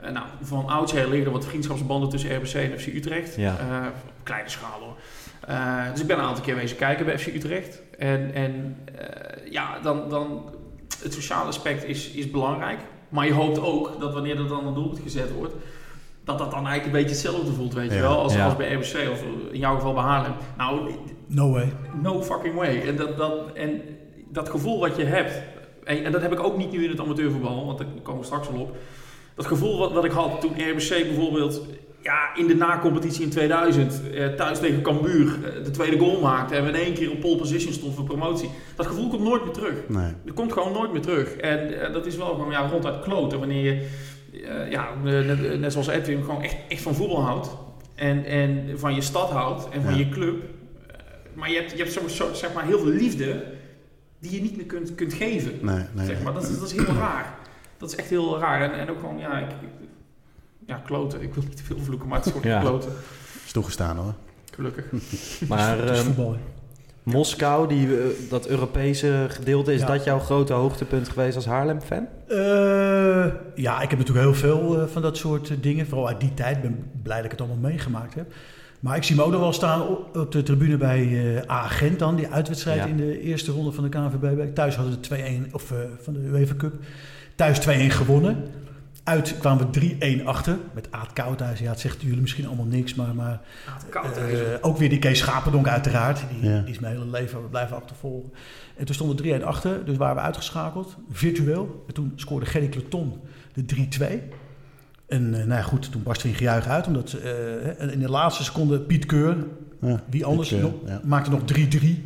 [0.04, 3.36] Uh, nou, van oudsher liggen er wat vriendschapsbanden tussen RBC en FC Utrecht.
[3.36, 3.58] Ja.
[3.70, 4.96] Uh, op kleine schaal hoor.
[5.50, 7.82] Uh, dus ik ben een aantal keer wezen kijken bij FC Utrecht.
[7.98, 8.78] En, en
[9.50, 10.50] ja, dan, dan
[11.04, 12.80] het sociale aspect is, is belangrijk.
[13.10, 15.54] Maar je hoopt ook dat wanneer er dan een doelpunt gezet wordt,
[16.24, 18.46] dat dat dan eigenlijk een beetje hetzelfde voelt, weet je wel, als, Ja.
[18.46, 20.34] als bij RBC of in jouw geval bij Haarlem.
[20.58, 20.92] Nou,
[21.28, 21.74] No way.
[22.02, 22.82] no fucking way.
[22.88, 23.82] En dat, dat, en
[24.32, 25.42] dat gevoel wat je hebt,
[25.84, 28.26] en, en dat heb ik ook niet nu in het amateurvoetbal, want daar komen we
[28.28, 28.76] straks wel op.
[29.36, 31.62] Dat gevoel wat, wat ik had toen RBC bijvoorbeeld
[32.06, 36.56] ja, in de na-competitie in 2000 eh, thuis tegen Cambuur eh, de tweede goal maakte
[36.56, 38.50] en we in één keer op pole position stond voor promotie.
[38.76, 39.76] Dat gevoel komt nooit meer terug.
[39.88, 40.12] Nee.
[40.26, 41.36] Dat komt gewoon nooit meer terug.
[41.36, 43.88] En eh, dat is wel gewoon ja, ronduit kloten wanneer je,
[44.70, 47.50] ja, net, net zoals Edwin, gewoon echt, echt van voetbal houdt.
[47.96, 49.98] En, en van je stad houdt en van Ja.
[50.00, 50.44] je club.
[51.34, 53.44] Maar je hebt, je hebt soort, zeg maar, heel veel liefde
[54.20, 55.52] die je niet meer kunt, kunt geven.
[55.62, 56.06] Nee, nee.
[56.06, 56.34] Zeg maar.
[56.34, 57.36] dat, is, dat is heel raar.
[57.78, 58.62] Dat is echt heel raar.
[58.62, 59.48] En, en ook gewoon, ja, ik-
[60.66, 61.22] ja, kloten.
[61.22, 62.60] Ik wil niet te veel vloeken, maar het is gewoon Ja.
[62.60, 62.92] kloten.
[63.46, 64.14] Is toegestaan hoor.
[64.54, 64.86] Gelukkig.
[65.50, 66.32] Maar het is ehm, voetbal.
[66.34, 66.40] hè.
[67.04, 69.86] Moskou, die, eh, dat Europese gedeelte, is Ja.
[69.88, 72.08] dat jouw grote hoogtepunt geweest als Haarlem-fan?
[72.28, 72.38] Eh,
[73.56, 75.88] ja, ik heb natuurlijk heel veel eh, van dat soort dingen.
[75.88, 76.56] Vooral uit die tijd.
[76.56, 78.34] Ik ben blij dat ik het allemaal meegemaakt heb.
[78.80, 82.16] Maar ik zie me ook nog wel staan op, de tribune bij eh A-Gent dan.
[82.16, 82.86] Die uitwedstrijd Ja.
[82.86, 84.54] in de eerste ronde van de KNVB.
[84.56, 86.74] Thuis hadden we 2-1, of eh, van de UEFA Cup.
[87.36, 88.44] Thuis 2-1 gewonnen.
[89.06, 90.58] Uit kwamen we 3-1 achter.
[90.74, 91.60] Met Aad Koudhuis.
[91.60, 92.94] Ja, het zegt jullie misschien allemaal niks.
[92.96, 93.42] Maar, maar
[93.94, 96.24] eh, ook weer die Kees Schapendonk uiteraard.
[96.40, 96.60] Die, Ja.
[96.62, 98.32] die is mijn hele leven blijven achtervolgen.
[98.78, 99.86] En toen stonden we 3-1 achter.
[99.86, 100.96] Dus waren we uitgeschakeld.
[101.12, 101.84] Virtueel.
[101.88, 103.20] En toen scoorde Gerry Cleton
[103.54, 104.06] de 3-2.
[105.08, 106.88] En eh, nou ja, goed, toen barstte we in gejuich uit.
[106.88, 109.36] Omdat eh, en in de laatste seconde Piet Keur,
[109.82, 111.02] Ja, wie anders, eh, nog, ja.
[111.04, 112.06] maakte nog 3-3.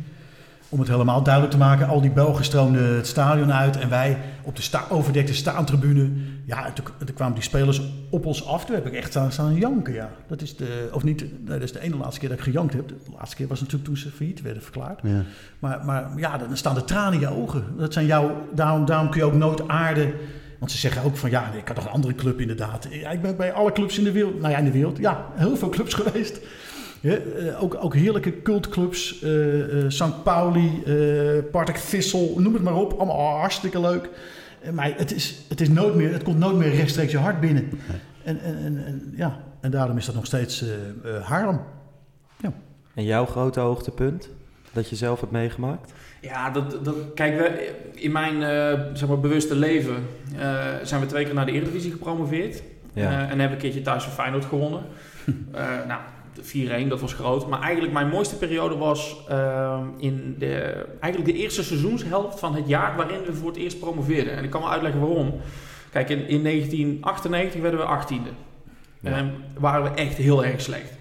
[0.72, 1.88] Om het helemaal duidelijk te maken.
[1.88, 3.76] Al die Belgen stroomden het stadion uit.
[3.76, 6.10] En wij op de sta overdekte staantribune.
[6.44, 8.64] Ja, en toen, toen kwamen die spelers op ons af.
[8.64, 10.10] Toen heb ik echt staan, staan janken, ja.
[10.26, 12.72] Dat is de, of niet, nee, dat is de ene laatste keer dat ik gejankt
[12.72, 12.88] heb.
[12.88, 15.00] De laatste keer was natuurlijk toen ze failliet werden verklaard.
[15.02, 15.22] Ja.
[15.58, 17.64] Maar, maar ja, dan staan de tranen in je ogen.
[17.76, 20.12] Dat zijn jouw, daarom, daarom kun je ook nooit aarden.
[20.58, 22.86] Want ze zeggen ook van ja, ik had nog een andere club inderdaad.
[22.90, 24.40] Ja, ik ben bij alle clubs in de wereld.
[24.40, 24.98] Nou ja, in de wereld.
[24.98, 26.40] Ja, heel veel clubs geweest.
[27.00, 29.22] Ja, eh, ook, ook heerlijke cultclubs.
[29.22, 30.22] eh eh St.
[30.22, 32.92] Pauli, eh Partek Vissel, noem het maar op.
[32.92, 34.08] Allemaal hartstikke leuk.
[34.72, 37.70] Maar het, is, het, is nooit meer, het komt nooit meer rechtstreeks je hart binnen.
[38.22, 41.60] En, en, en, en, ja, en daarom is dat nog steeds eh eh Haarlem.
[42.94, 44.28] En jouw grote hoogtepunt?
[44.72, 45.92] Dat je zelf hebt meegemaakt?
[46.20, 49.94] Ja, dat, dat, kijk, we, in mijn eh, zeg maar, bewuste leven
[50.38, 52.62] eh, zijn we twee keer naar de Eredivisie gepromoveerd.
[52.92, 53.02] Ja.
[53.02, 54.82] Eh, en hebben we een keertje thuis van Feyenoord gewonnen.
[55.52, 56.00] Eh, nou,
[56.42, 57.48] 4-1, dat was groot.
[57.48, 62.68] Maar eigenlijk mijn mooiste periode was ehm, in de, eigenlijk de eerste seizoenshelft van het
[62.68, 64.36] jaar waarin we voor het eerst promoveerden.
[64.36, 65.40] En ik kan wel uitleggen waarom.
[65.90, 68.34] Kijk, in, in 1998 werden we 18e.
[69.00, 69.10] Ja.
[69.10, 70.92] En waren we echt heel erg slecht.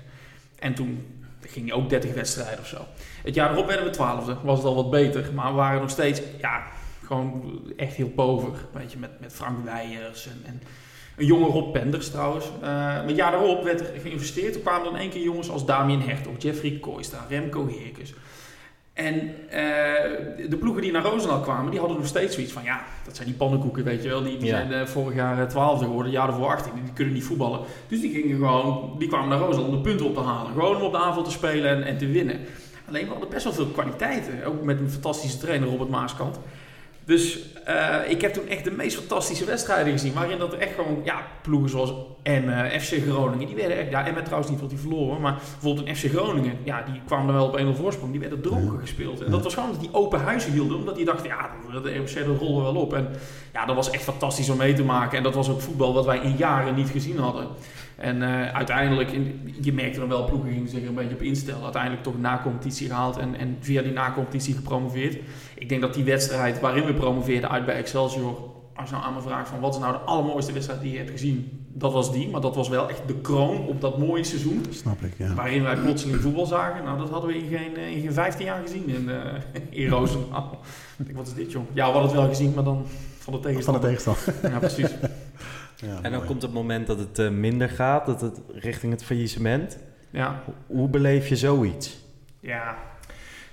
[0.59, 1.05] En toen
[1.41, 2.85] ging je ook 30 wedstrijden of zo.
[3.23, 5.29] Het jaar erop werden we twaalfde, was het al wat beter.
[5.33, 6.63] Maar we waren nog steeds, ja,
[7.05, 8.51] gewoon echt heel pover.
[8.71, 10.61] Weet je, met, met Frank Weijers en, en
[11.19, 12.45] een jonge Rob Penders trouwens.
[12.61, 14.53] Eh, maar jaar erop werd er geïnvesteerd.
[14.53, 18.13] Toen kwamen dan één keer jongens als Damien Hertog, Jeffrey Kooistra, Remco Heerkes.
[18.93, 19.15] En
[19.49, 19.59] eh,
[20.49, 22.63] de ploegen die naar Roosendaal kwamen, die hadden nog steeds zoiets van...
[22.63, 24.23] Ja, dat zijn die pannenkoeken, weet je wel.
[24.23, 24.55] Die, die Ja.
[24.55, 26.71] zijn eh, vorig jaar twaalfde geworden, jaar ervoor 18.
[26.83, 27.59] Die kunnen niet voetballen.
[27.87, 30.51] Dus die gingen gewoon, die kwamen naar Roosendaal om de punten op te halen.
[30.51, 32.39] Gewoon om op de aanval te spelen en, en te winnen.
[32.87, 34.43] Alleen we hadden best wel veel kwaliteiten.
[34.45, 36.39] Ook met een fantastische trainer, Robert Maaskant.
[37.09, 40.13] Dus eh, ik heb toen echt de meest fantastische wedstrijden gezien.
[40.13, 41.93] Waarin dat er echt gewoon, ja, ploegen zoals
[42.23, 43.47] Emmen, FC Groningen.
[43.47, 45.21] Die werden echt, ja, Emmen trouwens niet, want die verloren.
[45.21, 48.11] Maar bijvoorbeeld een FC Groningen, ja, die kwamen er wel op 1-0 voorsprong.
[48.11, 49.21] Die werden dronken gespeeld.
[49.21, 50.77] En dat was gewoon dat die open huizen hielden.
[50.77, 51.49] Omdat die dachten, ja,
[51.83, 52.93] de EOC dat rollen wel op.
[52.93, 53.07] En
[53.53, 55.17] ja, dat was echt fantastisch om mee te maken.
[55.17, 57.47] En dat was ook voetbal wat wij in jaren niet gezien hadden.
[57.99, 61.21] En eh, uiteindelijk, in, je merkte dan wel, ploegen gingen zich er een beetje op
[61.21, 61.63] instellen.
[61.63, 65.17] Uiteindelijk toch een na-competitie gehaald en, en via die na-competitie gepromoveerd.
[65.55, 68.37] Ik denk dat die wedstrijd waarin we promoveerden uit bij Excelsior,
[68.75, 70.97] als je nou aan me vraagt van wat is nou de allermooiste wedstrijd die je
[70.97, 72.29] hebt gezien, dat was die.
[72.29, 74.65] Maar dat was wel echt de kroon op dat mooie seizoen.
[74.69, 75.33] Snap ik, ja.
[75.33, 76.83] Waarin wij plotseling voetbal zagen.
[76.83, 79.09] Nou, dat hadden we in geen, eh, in geen 15 jaar gezien in,
[79.69, 80.59] in Roosendaal.
[80.97, 81.63] Ik denk, wat is dit joh?
[81.73, 83.81] Ja, we hadden het wel gezien, maar dan van de Van de tegenstander.
[83.81, 84.51] tegenstander.
[84.51, 84.89] Ja, precies.
[85.81, 86.25] Ja, En dan mooi.
[86.25, 89.77] komt het moment dat het eh, minder gaat, dat het richting het faillissement.
[90.09, 90.43] Ja.
[90.67, 91.97] Hoe beleef je zoiets?
[92.39, 92.77] Ja,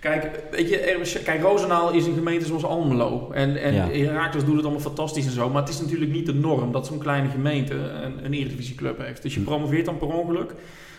[0.01, 3.31] Kijk, weet je, kijk, Roosendaal is een gemeente zoals Almelo.
[3.33, 3.89] En, en Ja.
[3.89, 5.51] Heracles doet het allemaal fantastisch en zo.
[5.51, 9.23] Maar het is natuurlijk niet de norm dat zo'n kleine gemeente een, een eredivisieclub heeft.
[9.23, 10.55] Dus je promoveert dan per ongeluk.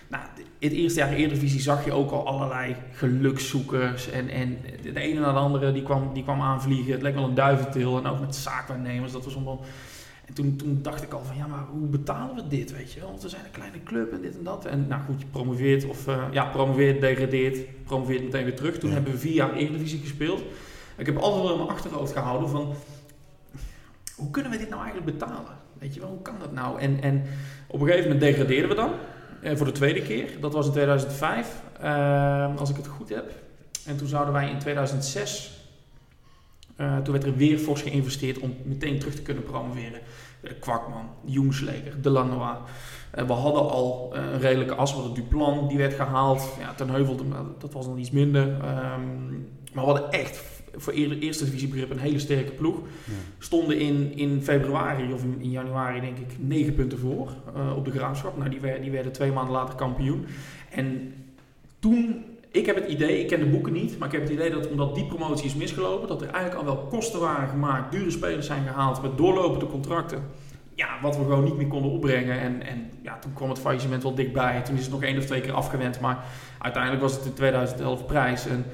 [0.07, 0.23] Nou,
[0.59, 4.09] het eerste jaar Eredivisie zag je ook al allerlei gelukszoekers.
[4.09, 4.57] En, en
[4.93, 6.91] de ene na de andere die kwam, die kwam aanvliegen.
[6.91, 7.97] Het leek wel een duiventil.
[7.97, 9.11] En ook met zaakwaarnemers.
[9.11, 9.59] Dat was allemaal...
[10.27, 12.99] En toen, toen dacht ik al van, ja, maar hoe betalen we dit, weet je
[12.99, 13.09] wel?
[13.09, 14.65] Want we zijn een kleine club en dit en dat.
[14.65, 16.07] En nou goed, je promoveert of...
[16.07, 18.77] eh, ja, promoveert, degradeert, promoveert meteen weer terug.
[18.77, 18.95] Toen Ja.
[18.95, 20.41] hebben we vier jaar Eredivisie gespeeld.
[20.97, 22.73] Ik heb altijd wel in mijn achterhoofd gehouden van...
[24.15, 25.51] Hoe kunnen we dit nou eigenlijk betalen?
[25.79, 26.79] Weet je wel, hoe kan dat nou?
[26.79, 27.23] En, en
[27.67, 28.91] op een gegeven moment degradeerden we dan.
[29.41, 30.29] eh, voor de tweede keer.
[30.39, 33.31] Dat was in 2005, eh, als ik het goed heb.
[33.85, 35.56] En toen zouden wij in 2006...
[36.77, 39.99] eh, toen werd er weer fors geïnvesteerd om meteen terug te kunnen promoveren.
[40.41, 42.57] De Kwakman, Jungsleger, De Lanois.
[43.11, 44.91] Eh, we hadden al eh, een redelijke as.
[44.91, 46.49] We hadden Duplan, die werd gehaald.
[46.59, 47.19] Ja, ten Heuvel,
[47.59, 48.47] dat was dan iets minder.
[48.47, 49.29] Ehm,
[49.73, 50.43] maar we hadden echt
[50.75, 52.75] voor eer- eerste divisiebegrip een hele sterke ploeg.
[53.05, 53.13] Ja.
[53.39, 57.85] Stonden in, in februari of in, in januari denk ik negen punten voor eh, op
[57.85, 58.37] de Graafschap.
[58.37, 60.25] Nou, die, die werden twee maanden later kampioen.
[60.71, 61.13] En
[61.79, 62.25] toen,
[62.57, 64.69] ik heb het idee, ik ken de boeken niet, maar ik heb het idee dat
[64.69, 68.45] omdat die promotie is misgelopen, dat er eigenlijk al wel kosten waren gemaakt, dure spelers
[68.45, 70.23] zijn gehaald met doorlopende contracten.
[70.73, 72.39] Ja, wat we gewoon niet meer konden opbrengen.
[72.39, 74.61] En, en ja, toen kwam het faillissement wel dichtbij.
[74.61, 75.99] Toen is het nog één of twee keer afgewend.
[75.99, 76.23] Maar
[76.59, 78.47] uiteindelijk was het in 2011 prijs.
[78.47, 78.65] En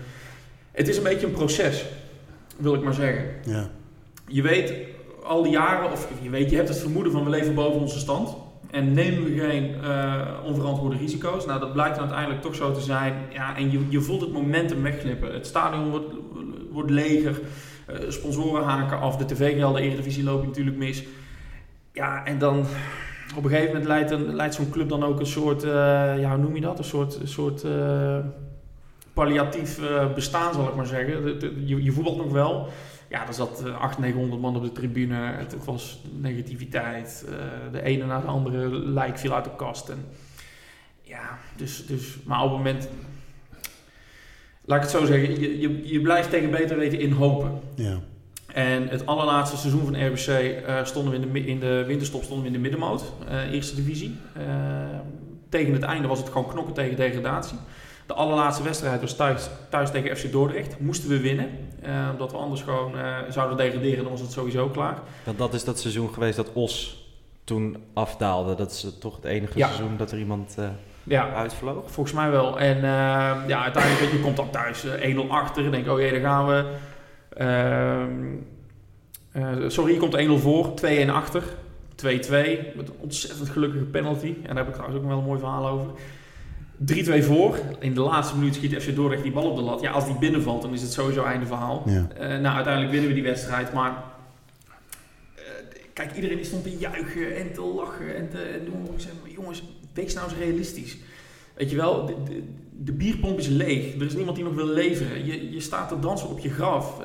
[0.72, 1.86] het is een beetje een proces,
[2.58, 3.26] wil ik maar zeggen.
[3.46, 3.70] Ja.
[4.28, 4.74] Je weet
[5.24, 8.00] al die jaren, of je weet, je hebt het vermoeden van we leven boven onze
[8.00, 8.36] stand.
[8.74, 11.46] En nemen we geen eh, onverantwoorde risico's.
[11.46, 13.14] Nou, dat blijkt dan uiteindelijk toch zo te zijn.
[13.30, 15.34] Ja, en je, je voelt het momentum wegglippen.
[15.34, 16.14] Het stadion wordt,
[16.72, 17.42] wordt leger.
[17.86, 19.18] eh, sponsoren haken af.
[19.18, 21.04] De tv-gelden, Eredivisie lopen natuurlijk mis.
[21.92, 22.66] Ja, en dan
[23.36, 25.70] op een gegeven moment leidt, een, leidt zo'n club dan ook een soort, eh,
[26.20, 26.78] ja, hoe noem je dat?
[26.78, 27.66] Een soort, soort
[29.14, 29.80] palliatief
[30.16, 31.40] bestaan, zal ik maar zeggen.
[31.68, 32.68] Je, je voetbalt nog wel.
[33.14, 35.16] Ja, er zat eh, 800, 900 man op de tribune.
[35.16, 37.26] Het, het was negativiteit.
[37.30, 37.36] eh,
[37.72, 39.90] de ene na de andere lijk viel uit de kast.
[39.90, 40.06] En,
[41.02, 42.90] ja, dus, dus, maar op het moment...
[44.66, 45.40] Laat ik het zo zeggen.
[45.40, 47.60] Je, je, je blijft tegen beter weten in hopen.
[47.76, 48.00] Ja.
[48.54, 52.42] En het allerlaatste seizoen van RBC eh, stonden we in de, in de winterstop stonden
[52.42, 54.16] we in de middenmoot, eh, eerste divisie.
[54.34, 54.44] Eh,
[55.50, 57.58] tegen het einde was het gewoon knokken tegen degradatie.
[58.06, 60.80] De allerlaatste wedstrijd was thuis, thuis tegen FC Dordrecht.
[60.80, 61.50] Moesten we winnen,
[61.82, 64.98] eh, omdat we anders gewoon eh, zouden degraderen, dan was het sowieso klaar.
[65.24, 67.02] Want dat is dat seizoen geweest dat Os
[67.44, 68.56] toen afdaalde.
[68.56, 69.68] Dat is toch het enige Ja.
[69.68, 70.66] seizoen dat er iemand eh,
[71.04, 71.92] Ja, uitvloog.
[71.92, 72.60] volgens mij wel.
[72.60, 72.82] En eh,
[73.48, 75.66] ja, uiteindelijk je, komt dan thuis eh, 1-0 achter.
[75.66, 76.66] En denk oh jee, daar gaan we.
[77.38, 78.36] Ehm,
[79.32, 81.44] eh, sorry, je komt 1-0 voor, 2-1 achter.
[81.96, 82.06] 2-2,
[82.76, 84.28] met een ontzettend gelukkige penalty.
[84.44, 85.92] En daar heb ik trouwens ook nog wel een mooi verhaal over.
[86.78, 87.60] 3-2 voor.
[87.80, 89.82] In de laatste minuut schiet FC Dordrecht die bal op de lat.
[89.82, 91.84] Ja, als die binnenvalt, dan is het sowieso einde verhaal.
[91.86, 92.08] Ja.
[92.18, 94.04] Eh, nou, uiteindelijk winnen we die wedstrijd, maar...
[95.36, 95.42] eh,
[95.94, 98.84] kijk, iedereen die stond te juichen en te lachen en te en doen.
[98.94, 100.98] Ik zei, maar jongens, wees nou eens realistisch.
[101.54, 102.44] Weet je wel, de, de,
[102.80, 103.96] de bierpomp is leeg.
[103.96, 105.26] Er is niemand die nog wil leveren.
[105.26, 107.02] Je, je staat te dansen op je graf.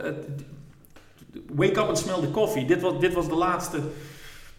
[1.54, 2.64] Wake up and smell the coffee.
[2.64, 3.80] Dit was, dit was de laatste...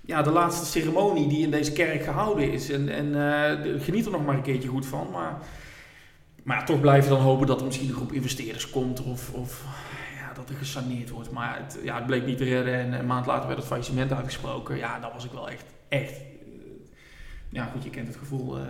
[0.10, 2.70] Ja, de laatste ceremonie die in deze kerk gehouden is.
[2.70, 5.08] En, en eh, geniet er nog maar een keertje goed van.
[5.12, 5.38] Maar,
[6.44, 9.04] maar toch blijf je dan hopen dat er misschien een groep investeerders komt.
[9.04, 9.64] Of, of
[10.20, 11.32] ja, dat er gesaneerd wordt.
[11.32, 12.74] Maar het, ja, het bleek niet te redden.
[12.74, 14.78] En een maand later werd het faillissement uitgesproken.
[14.78, 16.12] Ja, daar was ik wel echt, echt...
[16.12, 16.18] eh,
[17.50, 18.58] ja, goed, je kent het gevoel.
[18.58, 18.64] eh,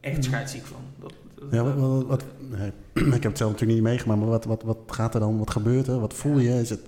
[0.00, 0.80] echt scheidsziek van.
[1.00, 2.72] Dat, dat- Ja, wat, wat, wat- nee,
[3.16, 5.38] ik heb het zelf natuurlijk niet meegemaakt, maar wat, wat, wat gaat er dan?
[5.38, 6.00] Wat gebeurt er?
[6.00, 6.60] Wat voel je?
[6.60, 6.80] Is het,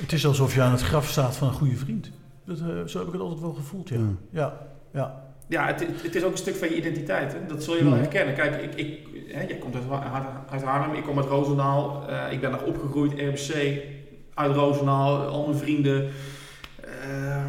[0.00, 2.10] Het is alsof je aan het graf staat van een goede vriend.
[2.46, 3.96] Dat, eh, zo heb ik het altijd wel gevoeld, ja.
[3.96, 4.10] Ja.
[4.30, 5.26] Ja, ja.
[5.48, 7.32] Ja, het, het is ook een stuk van je identiteit.
[7.32, 7.46] Hè?
[7.46, 8.34] Dat zul je wel herkennen.
[8.34, 9.84] Kijk, ik, ik, hè, jij komt uit,
[10.50, 12.08] uit Haarlem, ik kom uit Roosendaal.
[12.08, 13.82] Eh, ik ben daar opgegroeid, RBC,
[14.34, 16.08] uit Roosendaal, al mijn vrienden.
[16.80, 17.44] Eh,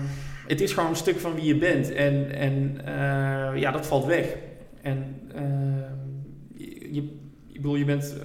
[0.48, 1.92] het is gewoon een stuk van wie je bent.
[1.92, 4.36] En, en eh, ja, dat valt weg.
[4.82, 5.22] En
[6.56, 7.02] je, je,
[7.48, 8.16] ik bedoel, je bent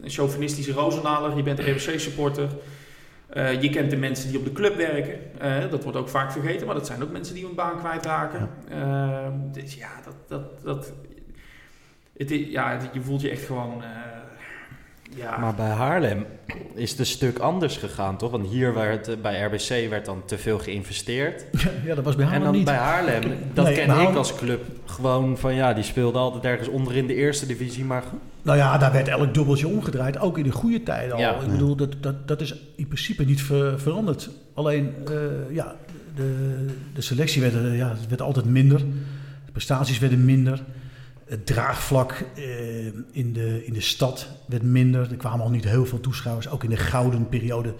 [0.00, 2.48] een chauvinistische Roosendaler, je bent RBC-supporter.
[3.34, 5.40] Eh, je kent de mensen die op de club werken.
[5.40, 8.48] Eh, dat wordt ook vaak vergeten, maar dat zijn ook mensen die hun baan kwijtraken.
[8.70, 10.92] Eh, dus ja, dat, dat, dat,
[12.16, 13.82] het is, ja, je voelt je echt gewoon.
[13.82, 13.88] eh,
[15.16, 16.26] ja, Maar bij Haarlem
[16.74, 18.30] is het een stuk anders gegaan, toch?
[18.30, 21.44] Want hier werd bij RBC werd dan te veel geïnvesteerd.
[21.86, 22.64] ja, dat was bij en Haarlem dan niet.
[22.64, 23.22] bij Haarlem,
[23.54, 27.06] dat Nee, ken ik als club gewoon van ja, die speelde altijd ergens onder in
[27.06, 28.02] de eerste divisie, maar
[28.44, 31.20] Nou ja, daar werd elk dubbeltje omgedraaid, ook in de goede tijden al.
[31.20, 31.40] Ja.
[31.40, 34.30] ik bedoel, dat, dat, dat is in principe niet ver- veranderd.
[34.54, 35.76] Alleen, eh, ja,
[36.14, 38.78] de, de selectie werd, eh, ja, werd altijd minder.
[39.46, 40.62] De prestaties werden minder.
[41.24, 45.10] Het draagvlak eh, in, de, in de stad werd minder.
[45.10, 46.48] Er kwamen al niet heel veel toeschouwers.
[46.48, 47.74] Ook in de gouden periode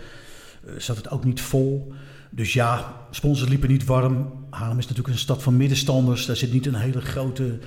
[0.77, 1.92] zat het ook niet vol.
[2.35, 4.33] Dus ja, sponsors liepen niet warm.
[4.51, 6.27] Haarlem is natuurlijk een stad van middenstanders.
[6.27, 7.59] Daar zit niet een hele grote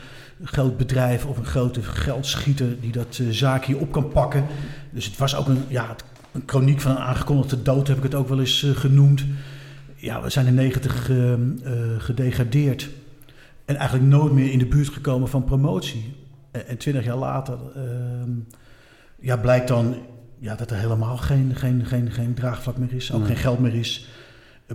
[0.44, 4.46] groot bedrijf of een grote geldschieter die dat uh, zaakje op kan pakken.
[4.92, 5.96] Dus het was ook een, ja,
[6.32, 9.26] een chroniek van een aangekondigde dood, heb ik het ook wel eens uh, genoemd.
[9.96, 11.34] Ja, we zijn in 90 uh,
[11.98, 12.90] gedegradeerd.
[13.66, 16.16] En eigenlijk nooit meer in de buurt gekomen van promotie.
[16.52, 18.32] En, 20 jaar later ehm,
[19.20, 19.96] ja, blijkt dan
[20.40, 23.12] ja, dat er helemaal geen, geen, geen, geen draagvlak meer is.
[23.12, 23.28] Ook nee.
[23.28, 24.08] geen geld meer is.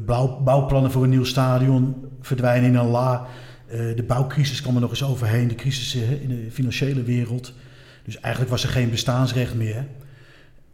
[0.01, 3.27] Bouw, bouwplannen voor een nieuw stadion verdwijnen in een la.
[3.73, 5.49] Uh, de bouwcrisis kwam er nog eens overheen.
[5.49, 7.53] De crisis in de financiële wereld.
[8.05, 9.87] Dus eigenlijk was er geen bestaansrecht meer.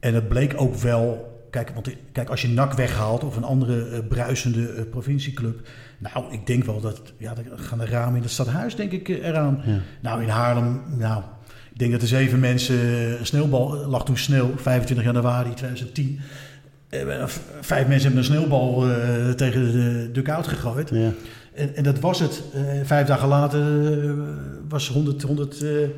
[0.00, 1.36] En het bleek ook wel...
[1.50, 5.68] Kijk, want, kijk als je NAC weghaalt of een andere uh, bruisende uh, provincieclub...
[5.98, 7.12] Nou, ik denk wel dat...
[7.16, 9.62] Ja, dan gaan de ramen in het stadhuis denk ik eraan.
[9.64, 9.78] Ja.
[10.00, 10.82] Nou, in Haarlem...
[10.96, 11.22] Nou,
[11.72, 12.78] ik denk dat er zeven mensen...
[13.18, 16.20] Een sneeuwbal lag toen sneeuw, 25 januari 2010...
[17.60, 18.84] Vijf mensen hebben een sneeuwbal
[19.36, 20.90] tegen de dugout gegooid.
[20.90, 21.12] Ja.
[21.58, 22.42] En, en, dat was het.
[22.54, 23.60] Uh, vijf dagen later
[24.04, 24.12] uh,
[24.68, 25.88] was 100, 100, uh,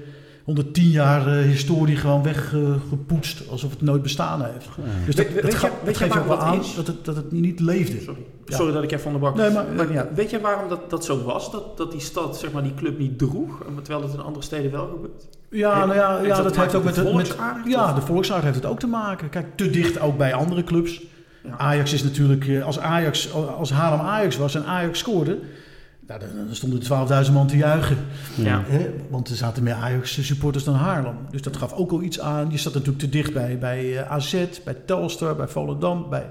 [0.45, 3.49] 110 jaar historie gewoon weggepoetst.
[3.49, 4.65] alsof het nooit bestaan heeft.
[4.65, 4.83] Ja.
[5.07, 7.61] Dus dat, weet, dat, weet je, geeft ook wel aan dat het, dat het niet
[7.61, 8.01] leefde.
[8.01, 8.57] Sorry, ja.
[8.57, 9.37] Sorry dat ik even van de bak...
[9.37, 11.51] Nee, maar, maar weet je waarom dat, dat zo was?
[11.51, 13.65] Dat, dat die stad zeg maar, die club niet droeg?
[13.83, 15.29] Terwijl het in andere steden wel gebeurt?
[15.51, 16.95] Ja, nou ja, ja dat, dat heeft ook met...
[16.95, 19.29] de met ja, de volksaard heeft het ook te maken.
[19.29, 21.03] Kijk, te dicht ook bij andere clubs.
[21.45, 21.59] Ja.
[21.59, 22.63] Ajax is natuurlijk...
[22.65, 25.39] Als, Ajax, als Haarlem Ajax was en Ajax scoorde...
[26.07, 27.97] Nou, dan stonden 12.000 man te juichen.
[28.35, 28.63] Ja.
[28.67, 28.91] Hè?
[29.11, 31.17] Want er zaten meer Ajax-supporters dan Haarlem.
[31.31, 32.51] Dus dat gaf ook al iets aan.
[32.51, 36.31] Je zat natuurlijk te dicht bij, bij AZ, bij Telstar, bij Volendam, bij,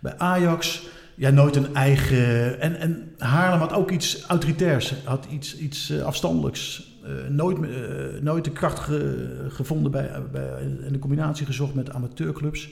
[0.00, 0.86] bij Ajax.
[1.14, 2.60] Ja, nooit een eigen...
[2.60, 4.94] En, en Haarlem had ook iets autoritairs.
[5.04, 6.90] Had iets, iets uh, afstandelijks.
[7.04, 7.68] Uh, nooit, uh,
[8.20, 10.48] nooit de kracht ge, gevonden bij, bij,
[10.86, 12.70] en de combinatie gezocht met amateurclubs.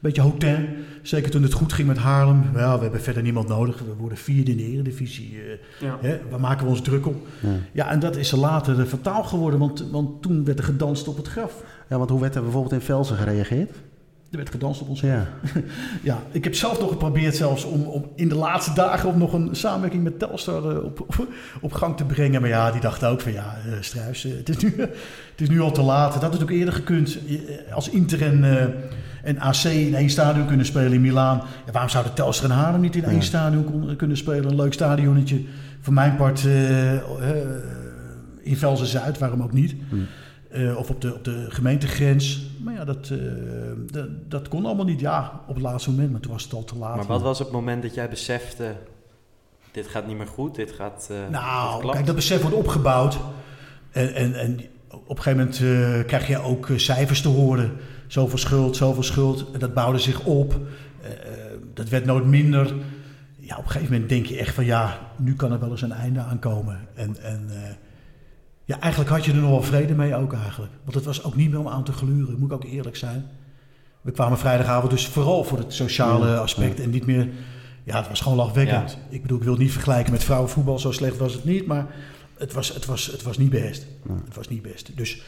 [0.00, 0.58] Beetje hotel.
[1.02, 2.42] Zeker toen het goed ging met Haarlem.
[2.54, 3.78] Ja, we hebben verder niemand nodig.
[3.78, 5.32] We worden vierde in de eredivisie.
[5.32, 5.40] Uh,
[5.80, 5.98] ja.
[6.00, 7.26] hè, waar maken we ons druk op?
[7.40, 7.48] Ja.
[7.72, 9.58] Ja, en dat is er later fataal geworden.
[9.58, 11.62] Want, want toen werd er gedanst op het graf.
[11.88, 13.70] Ja, want hoe werd er bijvoorbeeld in Velsen gereageerd?
[14.30, 15.26] Er werd gedanst op ons Ja.
[16.02, 19.08] ja, ik heb zelf nog geprobeerd zelfs om, om in de laatste dagen...
[19.08, 21.28] om nog een samenwerking met Telstar uh, op, op,
[21.60, 22.40] op, gang te brengen.
[22.40, 24.74] Maar ja, die dachten ook van ja, uh, Struijs, uh, het, is nu,
[25.32, 26.12] het is nu al te laat.
[26.12, 27.18] Dat had natuurlijk eerder gekund.
[27.72, 28.44] Als Inter en,
[29.22, 31.42] en AC in één stadion kunnen spelen in Milaan...
[31.66, 33.20] Ja, waarom zouden Telstar en Haarlem niet in één ja.
[33.20, 34.50] stadion kon, kunnen spelen?
[34.50, 35.44] Een leuk stadionnetje.
[35.80, 36.44] Voor mijn part
[38.40, 39.74] in Velzen-Zuid, waarom ook niet?
[39.88, 40.06] Hmm.
[40.54, 42.50] Uh, of op de, op de gemeentegrens.
[42.62, 43.18] Maar ja, dat, uh,
[43.92, 45.00] dat, dat, kon allemaal niet.
[45.00, 46.96] Ja, op het laatste moment, maar toen was het al te laat.
[46.96, 48.74] Maar wat was het moment dat jij besefte...
[49.70, 51.08] dit gaat niet meer goed, dit gaat...
[51.10, 53.18] Uh, nou, dit kijk, dat besef wordt opgebouwd.
[53.90, 57.72] En, en, en op een gegeven moment krijg je ook cijfers te horen.
[58.06, 59.50] Zoveel schuld, zoveel schuld.
[59.52, 60.60] En dat bouwde zich op.
[61.74, 62.74] dat werd nooit minder.
[63.36, 64.64] Ja, op een gegeven moment denk je echt van...
[64.64, 66.88] ja, nu kan er wel eens een einde aankomen.
[66.94, 67.16] En...
[67.22, 67.50] en
[68.68, 70.72] ja, eigenlijk had je er nog wel vrede mee ook eigenlijk.
[70.82, 73.26] Want het was ook niet meer om aan te gluren, moet ik ook eerlijk zijn.
[74.00, 77.28] We kwamen vrijdagavond dus vooral voor het sociale aspect en niet meer...
[77.84, 78.90] Ja, het was gewoon lachwekkend.
[78.90, 78.98] Ja.
[79.08, 81.66] Ik bedoel, ik wil het niet vergelijken met vrouwenvoetbal, zo slecht was het niet.
[81.66, 81.86] Maar
[82.38, 83.86] het was, het was, het was niet best.
[84.08, 84.14] Ja.
[84.24, 84.96] Het was niet best.
[84.96, 85.22] Dus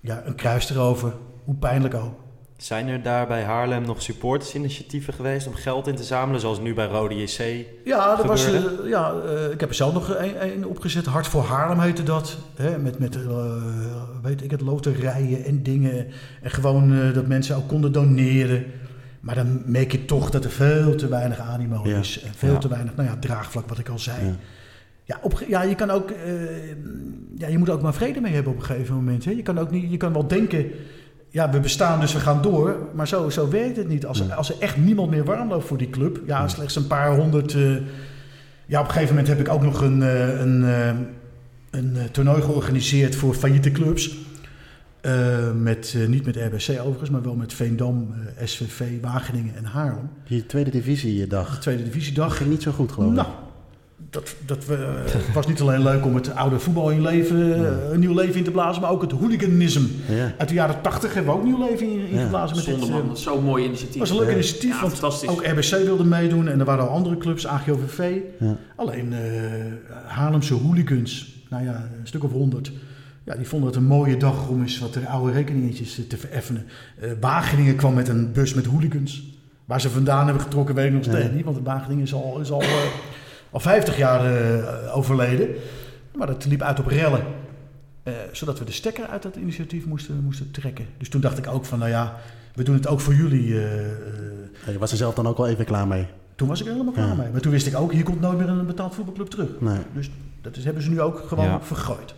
[0.00, 2.23] ja, een kruis erover, hoe pijnlijk ook.
[2.56, 6.74] Zijn er daar bij Haarlem nog supportersinitiatieven geweest om geld in te zamelen, zoals nu
[6.74, 7.66] bij Rode JC?
[7.84, 11.06] Ja, er was, uh, ja uh, ik heb er zelf nog een, een opgezet.
[11.06, 12.38] Hart voor Haarlem heette dat.
[12.54, 13.54] Hè, met met uh,
[14.22, 16.06] weet ik het, loterijen en dingen.
[16.42, 18.64] En gewoon dat mensen ook konden doneren.
[19.20, 21.98] Maar dan merk je toch dat er veel te weinig animo ja.
[21.98, 22.22] is.
[22.22, 22.58] En veel ja.
[22.58, 24.26] te weinig, nou ja, draagvlak, wat ik al zei.
[24.26, 24.32] Ja.
[25.06, 26.10] Ja, op, ja, je kan ook,
[27.36, 29.24] ja, je moet ook maar vrede mee hebben op een gegeven moment.
[29.24, 29.30] Hè.
[29.30, 30.70] Je kan ook niet, je kan wel denken
[31.34, 32.76] ja, we bestaan dus we gaan door.
[32.94, 34.06] Maar zo, zo werkt het niet.
[34.06, 34.32] Als, Nee.
[34.32, 36.20] als er echt niemand meer warm loopt voor die club.
[36.26, 37.54] Ja, slechts een paar honderd.
[37.54, 37.76] eh,
[38.66, 40.88] ja, op een gegeven moment heb ik ook nog een, eh, een, eh,
[41.70, 44.16] een toernooi georganiseerd voor failliete clubs.
[45.62, 50.10] Met, niet met RBC overigens, maar wel met Veendam, SVV, Wageningen en Haarlem.
[50.28, 51.54] Die tweede divisiedag.
[51.54, 52.36] De tweede divisiedag.
[52.36, 53.16] ging niet zo goed, geloof ik.
[53.16, 53.28] Nou,
[54.14, 54.78] dat, dat eh,
[55.34, 58.44] was niet alleen leuk om het oude voetbal in leven, eh, een nieuw leven in
[58.44, 59.86] te blazen, maar ook het hooliganisme.
[60.08, 60.34] Ja.
[60.38, 62.22] Uit de jaren 80 hebben we ook nieuw leven in, in Ja.
[62.22, 62.56] geblazen.
[62.56, 64.00] Met dit, man, eh, dat is zo'n mooi initiatief.
[64.00, 64.32] het was een leuk Ja.
[64.34, 65.28] initiatief, Ja, want fantastisch.
[65.28, 68.16] ook RBC wilde meedoen en er waren al andere clubs, AGOVV.
[68.40, 68.56] Ja.
[68.76, 69.20] Alleen eh,
[70.06, 72.72] Haarlemse hooligans, nou ja, een stuk of honderd.
[73.24, 76.66] Ja, die vonden het een mooie dag om eens wat oude rekeningetjes eh, te vereffenen.
[77.00, 79.32] Eh, Wageningen kwam met een bus met hooligans.
[79.64, 81.44] Waar ze vandaan hebben getrokken, weet ik nog steeds niet.
[81.44, 82.68] Want Wageningen is al, is al, eh,
[83.54, 85.48] al 50 jaar eh, overleden.
[86.16, 87.24] Maar dat liep uit op rellen.
[88.02, 90.86] Eh, zodat we de stekker uit dat initiatief moesten, moesten trekken.
[90.98, 92.16] Dus toen dacht ik ook van, nou ja,
[92.54, 93.54] we doen het ook voor jullie.
[93.58, 93.92] eh, eh.
[94.66, 96.06] Je was er zelf dan ook wel even klaar mee.
[96.36, 97.14] toen was ik er helemaal klaar Ja.
[97.14, 97.30] mee.
[97.30, 99.48] Maar toen wist ik ook, hier komt nooit meer een betaald voetbalclub terug.
[99.60, 99.78] Nee.
[99.92, 100.10] Dus
[100.42, 101.60] dat is, hebben ze nu ook gewoon Ja.
[101.60, 102.14] vergooid.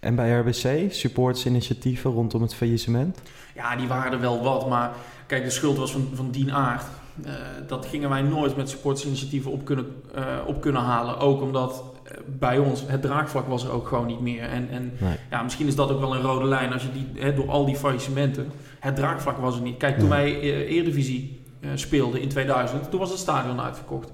[0.00, 3.18] En bij RBC, supportsinitiatieven rondom het faillissement?
[3.54, 4.90] Ja, die waren er wel wat, maar
[5.26, 6.84] kijk, de schuld was van, van Dien Aard.
[7.24, 7.32] Eh,
[7.66, 11.18] dat gingen wij nooit met supportsinitiatieven op kunnen, eh, op kunnen halen.
[11.18, 14.42] Ook omdat eh, bij ons het draagvlak was er ook gewoon niet meer.
[14.42, 15.16] En, en Nee.
[15.30, 17.64] ja, misschien is dat ook wel een rode lijn als je die, hè, door al
[17.66, 18.50] die faillissementen.
[18.78, 19.76] Het draagvlak was er niet.
[19.76, 24.10] Kijk, toen wij eh, Eredivisie eh, speelden in 2000, toen was het stadion uitverkocht.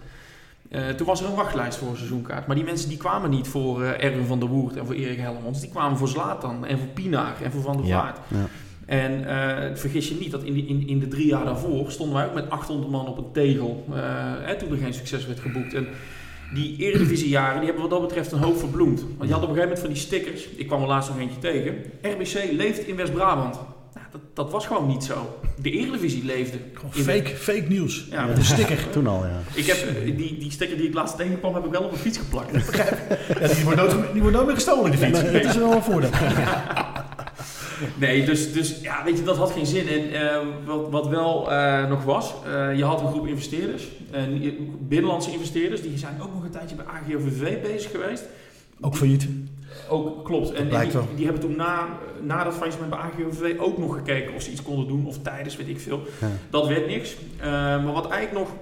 [0.70, 2.46] Eh, toen was er een wachtlijst voor een seizoenkaart.
[2.46, 5.18] Maar die mensen die kwamen niet voor eh, Erwin van der Woert en voor Erik
[5.18, 5.60] Helmonds.
[5.60, 8.00] Die kwamen voor Zlatan en voor Pinaar en voor Van der Ja.
[8.00, 8.18] Vaart.
[8.28, 8.46] Ja.
[8.88, 12.16] En eh, vergis je niet dat in, die, in, in de drie jaar daarvoor stonden
[12.16, 13.84] wij ook met 800 man op een tegel.
[13.92, 13.96] eh,
[14.40, 15.74] hè, toen er geen succes werd geboekt.
[15.74, 15.86] En
[16.54, 19.00] die eredivisiejaren die hebben wat dat betreft een hoop verbloemd.
[19.16, 20.48] Want je had op een gegeven moment van die stickers.
[20.56, 21.74] Ik kwam er laatst nog eentje tegen.
[22.02, 23.54] RBC leeft in West-Brabant.
[23.94, 25.38] Nou, dat, dat was gewoon niet zo.
[25.62, 26.58] De eredivisie leefde.
[26.74, 28.06] Gewoon fake, fake nieuws.
[28.10, 28.90] Ja, Met een sticker.
[28.90, 29.40] Toen al, ja.
[29.54, 31.98] Ik heb eh, die, die sticker die ik laatst tegenkwam, heb ik wel op een
[31.98, 32.50] fiets geplakt.
[33.40, 35.22] Ja, die, wordt nooit, die wordt nooit meer gestolen, die fiets.
[35.32, 36.10] Dat is wel een voordeel.
[38.04, 39.88] Nee, dus, dus ja, weet je, dat had geen zin.
[39.88, 44.40] En eh, wat, wat wel eh, nog was, eh, je had een groep investeerders, en
[44.80, 48.24] binnenlandse investeerders, die zijn ook nog een tijdje bij AGOVV bezig geweest.
[48.80, 49.28] Ook failliet.
[49.88, 50.52] Ook klopt.
[50.52, 51.86] En, die, die hebben toen na,
[52.22, 55.56] na dat faillissement bij AGOVV ook nog gekeken of ze iets konden doen, of tijdens,
[55.56, 56.02] weet ik veel.
[56.20, 56.26] Ja.
[56.50, 57.16] Dat werd niks.
[57.36, 58.56] Eh, maar wat eigenlijk nog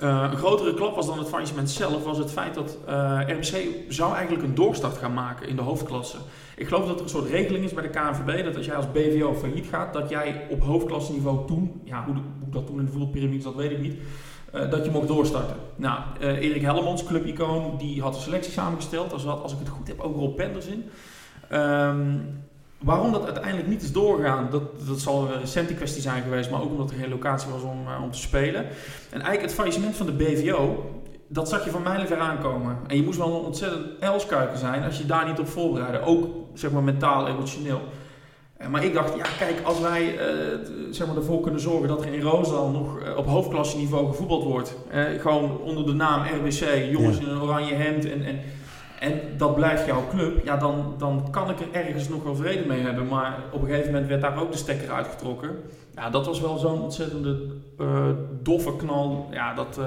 [0.00, 3.66] eh, een grotere klap was dan het faillissement zelf, was het feit dat eh, RBC
[3.88, 6.16] zou eigenlijk een doorstart gaan maken in de hoofdklasse.
[6.56, 8.90] Ik geloof dat er een soort regeling is bij de KNVB dat als jij als
[8.92, 12.84] BVO failliet gaat, dat jij op hoofdklasseniveau toen, ja, hoe, de- hoe dat toen in
[12.84, 13.94] de voetbalpyramide zat, weet ik niet,
[14.52, 15.56] eh, dat je mocht doorstarten.
[15.76, 19.20] Nou, eh, Erik Hellemons, clubicoon, die had een selectie samengesteld.
[19.20, 20.84] Zat, als ik het goed heb, ook Rob Penders in.
[21.48, 22.16] Ehm,
[22.78, 26.62] waarom dat uiteindelijk niet is doorgegaan, dat, dat zal een recente kwestie zijn geweest, maar
[26.62, 28.62] ook omdat er geen locatie was om, eh, om te spelen.
[28.64, 30.84] En eigenlijk het faillissement van de BVO,
[31.32, 32.78] dat zag je van mijlenver aankomen.
[32.86, 36.00] En je moest wel een ontzettend elskuiken zijn als je daar niet op voorbereidde.
[36.00, 37.80] Ook zeg maar mentaal, emotioneel.
[38.56, 40.26] Eh, Maar ik dacht, ja kijk, als wij eh,
[40.90, 44.76] zeg maar ervoor kunnen zorgen dat er in Roosendaal nog eh, op hoofdklasseniveau gevoetbald wordt.
[45.18, 47.22] gewoon onder de naam RBC, jongens Ja.
[47.24, 48.38] in een oranje hemd en, en,
[49.00, 50.44] en dat blijft jouw club.
[50.44, 53.08] Ja, dan, dan kan ik er ergens nog wel vrede mee hebben.
[53.08, 55.50] Maar op een gegeven moment werd daar ook de stekker uitgetrokken.
[55.94, 57.46] Ja, dat was wel zo'n ontzettende
[58.42, 59.28] doffe knal.
[59.30, 59.78] Ja, dat...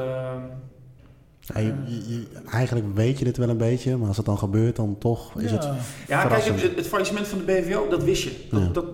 [1.54, 4.38] Ja, je- je- je- eigenlijk weet je dit wel een beetje, maar als het dan
[4.38, 5.64] gebeurt, dan toch is het...
[5.64, 5.76] Ja.
[6.08, 8.48] Ja, kijk, het, het faillissement van de BVO, dat wist je.
[8.52, 8.68] Dat, Ja.
[8.68, 8.86] dat,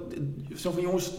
[0.56, 1.12] zo van jongens,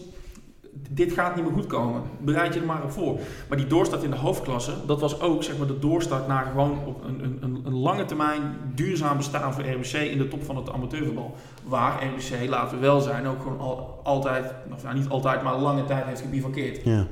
[0.90, 2.02] dit gaat niet meer goed komen.
[2.20, 3.18] Bereid je er maar op voor.
[3.48, 6.78] Maar die doorstart in de hoofdklasse, dat was ook zeg maar, de doorstart naar gewoon
[6.86, 8.42] op een, een, een, lange termijn
[8.74, 11.34] duurzaam bestaan voor RBC in de top van het amateurvoetbal.
[11.64, 15.58] Waar RBC, laten we wel zijn, ook gewoon al, altijd, of nou, niet altijd, maar
[15.58, 16.80] lange tijd heeft gebivakkeerd.
[16.84, 17.06] Ja.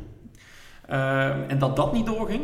[0.86, 2.40] Eh, en dat dat niet doorging,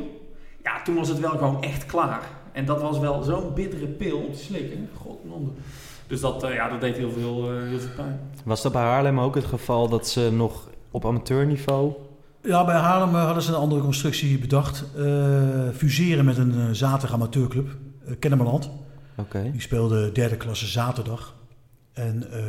[0.67, 2.23] ja, toen was het wel gewoon echt klaar.
[2.53, 4.89] En dat was wel zo'n bittere pil om te slikken.
[5.03, 5.51] Godnonde.
[6.07, 8.21] Dus dat, eh, ja, dat deed heel veel, eh, heel veel pijn.
[8.45, 11.93] Was dat bij Haarlem ook het geval dat ze nog op amateurniveau...
[12.43, 14.85] Ja, bij Haarlem eh, hadden ze een andere constructie bedacht.
[14.97, 17.69] Eh, fuseren met een zaterdag amateurclub,
[18.09, 18.71] uh, Kennemerland.
[19.17, 19.51] Oké.
[19.53, 21.35] Die speelde derde klasse zaterdag.
[21.93, 22.41] En eh,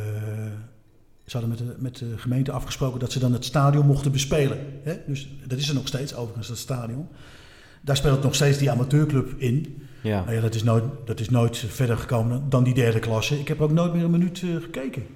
[1.24, 4.58] ze hadden met de, met de gemeente afgesproken dat ze dan het stadion mochten bespelen.
[4.82, 4.96] Hè?
[5.06, 7.08] Dus dat is er nog steeds, overigens, dat stadion.
[7.80, 9.82] Daar speelt nog steeds die amateurclub in.
[10.00, 10.20] Ja.
[10.20, 13.38] Nou ja, dat is, nooit, dat is nooit verder gekomen dan die derde klasse.
[13.38, 15.06] Ik heb ook nooit meer een minuut eh, gekeken.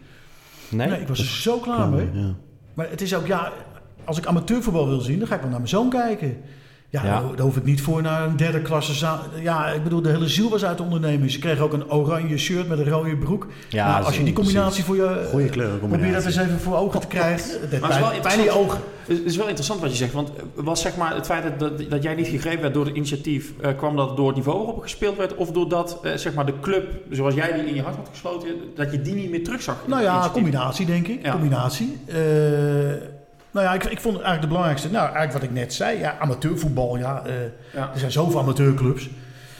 [0.68, 0.88] Nee?
[0.88, 2.08] Nee, ik was er zo klaar mee.
[2.12, 2.34] Ja.
[2.74, 3.52] Maar het is ook, ja,
[4.04, 6.36] als ik amateurvoetbal wil zien, dan ga ik wel naar mijn zoon kijken.
[6.92, 7.10] Ja, Ja.
[7.20, 8.94] Daar, daar hoef ik niet voor naar een derde klasse.
[8.94, 11.30] za- Ja, ik bedoel, de hele ziel was uit de onderneming.
[11.30, 13.46] Ze kregen ook een oranje shirt met een rode broek.
[13.68, 15.26] Ja, nou, als je die combinatie voor je...
[15.30, 16.10] Goeie kleurencombinatie.
[16.12, 17.60] Probeer dat eens even voor ogen te krijgen.
[17.60, 18.78] Het Maar het is wel je ogen.
[19.06, 21.90] Het is wel interessant wat je zegt, want was zeg maar het feit dat, dat,
[21.90, 24.82] dat jij niet gegrepen werd door het initiatief, eh, kwam dat door het niveau waarop
[24.82, 27.96] gespeeld werd, of doordat eh, zeg maar de club, zoals jij die in je hart
[27.96, 29.76] had gesloten, dat je die niet meer terugzag?
[29.86, 31.22] Nou ja, combinatie denk ik.
[31.24, 31.32] Ja.
[31.32, 31.98] Combinatie.
[32.06, 32.16] Eh,
[33.52, 34.90] nou ja, ik, ik vond het eigenlijk de belangrijkste.
[34.90, 35.98] Nou, eigenlijk wat ik net zei.
[35.98, 36.98] Ja, amateurvoetbal.
[36.98, 37.34] Ja, eh,
[37.74, 37.90] Ja.
[37.92, 39.08] er zijn zoveel amateurclubs.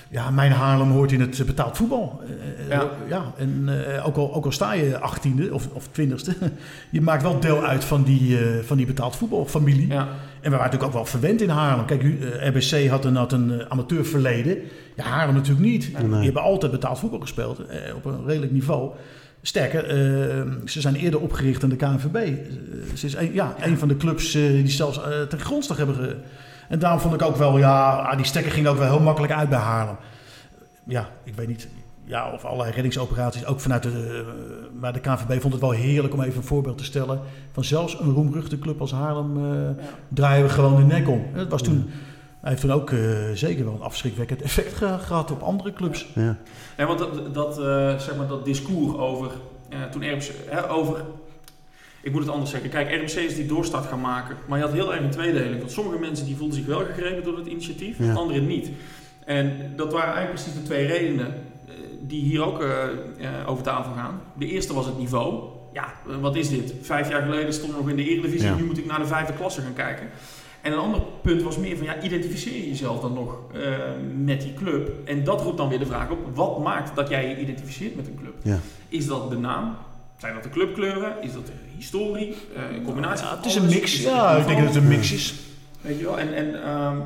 [0.09, 2.21] Ja, mijn Haarlem hoort in het eh, betaald voetbal.
[2.69, 2.79] Eh,
[3.09, 3.33] Ja.
[3.37, 3.65] en
[3.97, 6.35] eh, ook, al, ook al sta je achttiende of, of twintigste,
[6.91, 9.87] je maakt wel deel uit van die, eh, van die betaald voetbalfamilie.
[9.89, 10.01] Ja.
[10.01, 11.85] En we waren natuurlijk ook wel verwend in Haarlem.
[11.85, 14.59] Kijk, u, RBC had een, had een amateurverleden.
[14.97, 15.93] Ja, Haarlem natuurlijk niet.
[15.93, 16.11] Nee.
[16.11, 17.61] Die hebben altijd betaald voetbal gespeeld.
[17.95, 18.91] op een redelijk niveau.
[19.45, 22.15] Sterker, eh, ze zijn eerder opgericht dan de KNVB.
[22.15, 25.77] Eh, ze is een, ja, een van de clubs eh, die zelfs eh, ten grondslag
[25.77, 25.95] hebben...
[25.95, 26.17] Ge...
[26.69, 29.33] En daarom vond ik ook wel, ja, ah, die stekker ging ook wel heel makkelijk
[29.33, 29.97] uit bij Haarlem.
[30.87, 31.69] Ja, ik weet niet...
[32.05, 34.25] ja, of allerlei reddingsoperaties, ook vanuit de...
[34.81, 37.21] maar de KNVB vond het wel heerlijk om even een voorbeeld te stellen.
[37.53, 39.37] Van zelfs een roemruchte club als Haarlem
[40.09, 41.27] draaien we gewoon de nek om.
[41.35, 41.91] Dat was toen...
[42.43, 42.99] Hij heeft toen ook eh,
[43.35, 46.07] zeker wel een afschrikwekkend effect ge- gehad op andere clubs.
[46.15, 46.37] Ja.
[46.77, 49.31] En want dat, dat, eh, zeg maar, dat discours over,
[49.69, 51.05] eh, toen RBC, hè, over,
[52.03, 52.71] ik moet het anders zeggen.
[52.71, 55.59] Kijk, RBC is die doorstart gaan maken, maar je had heel erg een tweedeling.
[55.59, 58.13] Want sommige mensen die voelden zich wel gegrepen door het initiatief, Ja.
[58.15, 58.71] anderen niet.
[59.25, 61.35] En dat waren eigenlijk precies de twee redenen
[62.01, 62.83] die hier ook eh,
[63.19, 64.21] eh, over tafel gaan.
[64.39, 65.43] De eerste was het niveau.
[65.73, 66.75] Ja, wat is dit?
[66.83, 68.55] Vijf jaar geleden stond ik nog in de Eredivisie, Ja.
[68.55, 70.09] nu moet ik naar de vijfde klasse gaan kijken.
[70.63, 73.61] En een ander punt was meer van, ja, identificeer je jezelf dan nog eh,
[74.25, 74.91] met die club?
[75.05, 78.07] En dat roept dan weer de vraag op, wat maakt dat jij je identificeert met
[78.07, 78.35] een club?
[78.43, 78.59] Ja.
[78.89, 79.77] Is dat de naam?
[80.19, 81.13] Zijn dat de clubkleuren?
[81.23, 82.35] Is dat de historie?
[82.57, 83.95] Eh, een combinatie Ja, van het is een mix.
[83.95, 85.35] Is Ja, ik denk dat het een mix is.
[85.81, 86.19] Weet je wel?
[86.19, 86.97] En, en ehm,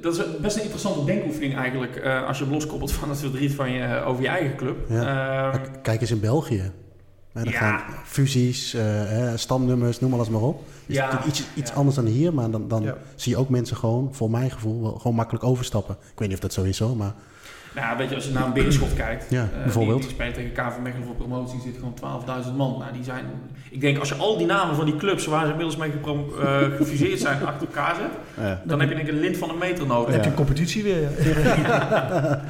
[0.00, 3.52] dat is best een interessante denkoefening eigenlijk, eh, als je hem loskoppelt van het verdriet
[3.54, 4.76] van je, over je eigen club.
[4.88, 5.52] Ja.
[5.52, 6.70] Ehm, Kijk eens in België.
[7.32, 7.58] Hè, daar Ja.
[7.58, 10.62] gaan fusies, eh, hè, stamnummers, noem alles maar op.
[10.92, 11.76] Is Ja, natuurlijk iets, iets ja.
[11.76, 12.94] anders dan hier, maar dan, dan Ja.
[13.14, 15.94] zie je ook mensen gewoon, voor mijn gevoel, wel gewoon makkelijk overstappen.
[16.12, 17.12] Ik weet niet of dat zo is hoor, maar
[17.74, 19.98] Nou, weet je, als je naar een Beerschot kijkt, Ja, eh, bijvoorbeeld.
[19.98, 21.94] Die, die spelen tegen KV Mechelen voor promotie, zit gewoon
[22.46, 22.78] 12.000 man.
[22.78, 23.24] Nou, die zijn,
[23.70, 26.58] ik denk, als je al die namen van die clubs waar ze inmiddels mee eh,
[26.78, 28.62] gefuseerd zijn achter elkaar zet, ja.
[28.64, 30.04] dan heb je denk ik een lint van een meter nodig.
[30.04, 31.00] Dan heb je een competitie weer.
[31.66, 32.40] ja.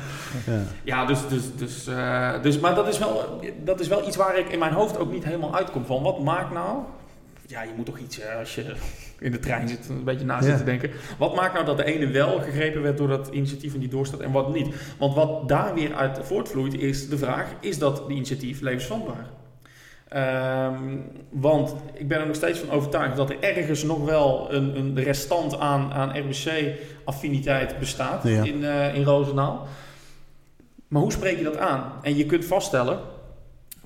[0.85, 4.39] Ja, dus, dus, dus, eh, dus, maar dat is, wel, dat is wel iets waar
[4.39, 5.85] ik in mijn hoofd ook niet helemaal uitkom.
[5.85, 6.79] Van wat maakt nou,
[7.47, 8.65] ja, je moet toch iets, als je
[9.19, 10.57] in de trein zit, een beetje na Ja.
[10.57, 10.91] te denken.
[11.19, 14.21] Wat maakt nou dat de ene wel gegrepen werd door dat initiatief en die doorstaat
[14.21, 14.69] en wat niet?
[14.99, 19.27] Want wat daar weer uit voortvloeit is de vraag, is dat die initiatief levensvatbaar?
[20.09, 20.97] Ehm,
[21.31, 25.03] want ik ben er nog steeds van overtuigd dat er ergens nog wel een, een
[25.03, 28.43] restant aan, aan RBC-affiniteit bestaat Ja.
[28.45, 29.67] in, eh, in Roosendaal.
[30.89, 31.93] Maar hoe spreek je dat aan?
[32.03, 32.99] En je kunt vaststellen,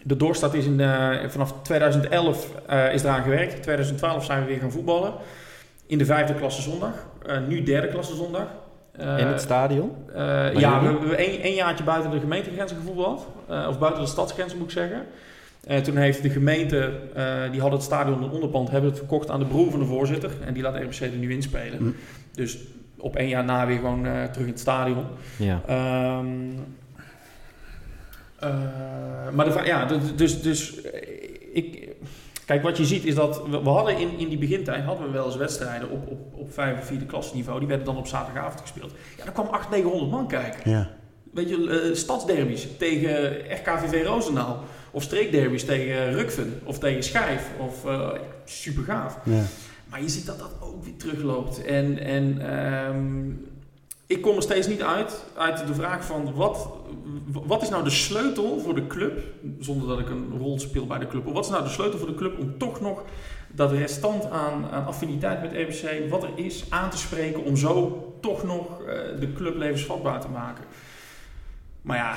[0.06, 3.54] de doorstart is in, eh, vanaf 2011 eh, is eraan gewerkt.
[3.54, 5.12] In 2012 zijn we weer gaan voetballen.
[5.86, 7.06] In de vijfde klasse zondag.
[7.26, 8.46] Eh, nu derde klasse zondag.
[8.98, 9.92] In het stadion?
[10.54, 13.26] ja, we hebben één, jaartje buiten de gemeentegrenzen gevoetbald.
[13.68, 15.06] Of buiten de stadsgrenzen moet ik zeggen.
[15.82, 19.38] Toen heeft de gemeente, eh, die had het stadion een onderpand, hebben het verkocht aan
[19.38, 20.30] de broer van de voorzitter.
[20.44, 21.82] En die laat RBC er nu in spelen.
[21.82, 21.94] Mm.
[22.32, 22.58] Dus
[22.98, 25.04] op één jaar na weer gewoon terug in het stadion.
[25.36, 25.60] Ja.
[25.66, 26.60] Ehm, eh,
[29.34, 29.84] maar de, vra- ja,
[30.16, 31.00] dus, dus, eh,
[31.52, 31.88] ik,
[32.44, 35.12] kijk, wat je ziet is dat we, we hadden in, in die begintijd hadden we
[35.12, 37.58] wel eens wedstrijden op, op, op vijfde, vierde klasniveau.
[37.58, 38.92] Die werden dan op zaterdagavond gespeeld.
[39.18, 40.70] Ja, daar kwam 800, 900 man kijken.
[40.70, 40.90] ja.
[41.32, 44.64] Weet je, eh, stadsderbies tegen RKVV Roosendaal.
[44.90, 47.50] Of streekderbies tegen Rukven of tegen Schijf.
[47.58, 48.08] Of eh,
[48.44, 49.18] super gaaf.
[49.24, 49.42] ja.
[49.90, 51.64] Maar je ziet dat dat ook weer terugloopt.
[51.64, 53.24] En, en ehm,
[54.06, 56.68] ik kom er steeds niet uit, uit de vraag van wat,
[57.26, 59.20] wat is nou de sleutel voor de club,
[59.58, 62.08] zonder dat ik een rol speel bij de club, wat is nou de sleutel voor
[62.08, 63.02] de club om toch nog
[63.52, 68.04] dat restant aan, aan affiniteit met RBC, wat er is, aan te spreken om zo
[68.20, 70.64] toch nog eh, de club levensvatbaar te maken.
[71.82, 72.16] Maar ja,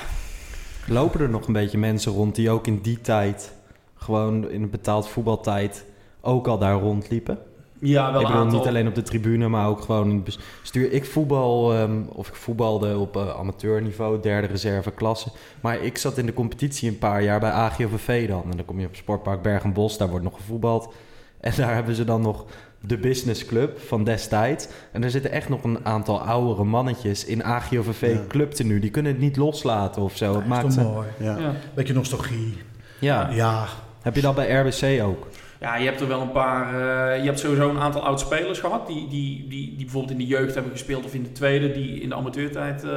[0.88, 3.54] Lopen er nog een beetje mensen rond die ook in die tijd,
[3.96, 5.86] gewoon in een betaald voetbaltijd,
[6.22, 7.38] ook al daar rondliepen?
[7.80, 8.60] Ja wel ik een bedoel, aantal.
[8.60, 10.92] niet alleen op de tribune, maar ook gewoon in het bestuur.
[10.92, 15.30] Ik voetbal, ehm, of ik voetbalde op eh, amateurniveau, derde reserve klasse.
[15.62, 18.44] Maar ik zat in de competitie een paar jaar bij AGOVV dan.
[18.52, 20.94] En dan kom je op Sportpark Bergenbos, daar wordt nog gevoetbald.
[21.40, 22.46] En daar hebben ze dan nog
[22.82, 24.68] de business club van destijds.
[24.92, 28.20] En er zitten echt nog een aantal oudere mannetjes in AGOVV Ja.
[28.28, 28.80] clubtenue.
[28.80, 30.26] Die kunnen het niet loslaten of zo.
[30.26, 30.82] Het Dat maakt is ze...
[30.82, 31.08] toch mooi.
[31.20, 31.38] ja.
[31.38, 31.54] Ja.
[31.74, 32.58] Beetje nostalgie.
[33.00, 33.30] Ja.
[33.32, 33.66] Ja,
[34.02, 35.28] Heb je dat bij RBC ook?
[35.60, 36.68] Ja, je hebt er wel een paar.
[36.68, 38.88] eh, je hebt sowieso een aantal oud spelers gehad.
[38.88, 41.06] Die, die, die, die bijvoorbeeld in de jeugd hebben gespeeld.
[41.06, 41.72] Of in de tweede.
[41.72, 42.90] Die in de amateurtijd eh,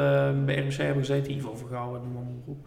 [0.44, 1.32] bij RBC hebben gezeten.
[1.32, 2.66] Ivo Vergouwen, noem maar op.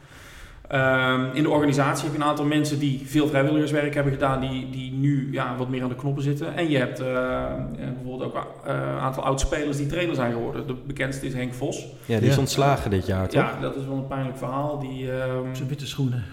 [0.68, 4.40] Ehm, in de organisatie heb je een aantal mensen die veel vrijwilligerswerk hebben gedaan.
[4.42, 6.56] Die, die nu ja, wat meer aan de knoppen zitten.
[6.56, 7.52] En je hebt eh, eh,
[7.94, 8.36] bijvoorbeeld ook
[8.66, 10.68] eh, een aantal oud spelers die trainer zijn geworden.
[10.68, 11.86] De bekendste is Henk Vos.
[12.06, 12.40] Ja, die is Ja.
[12.40, 13.42] ontslagen dit jaar, toch?
[13.42, 14.80] Ja, dat is wel een pijnlijk verhaal.
[14.80, 16.24] Die, ehm, zijn witte schoenen.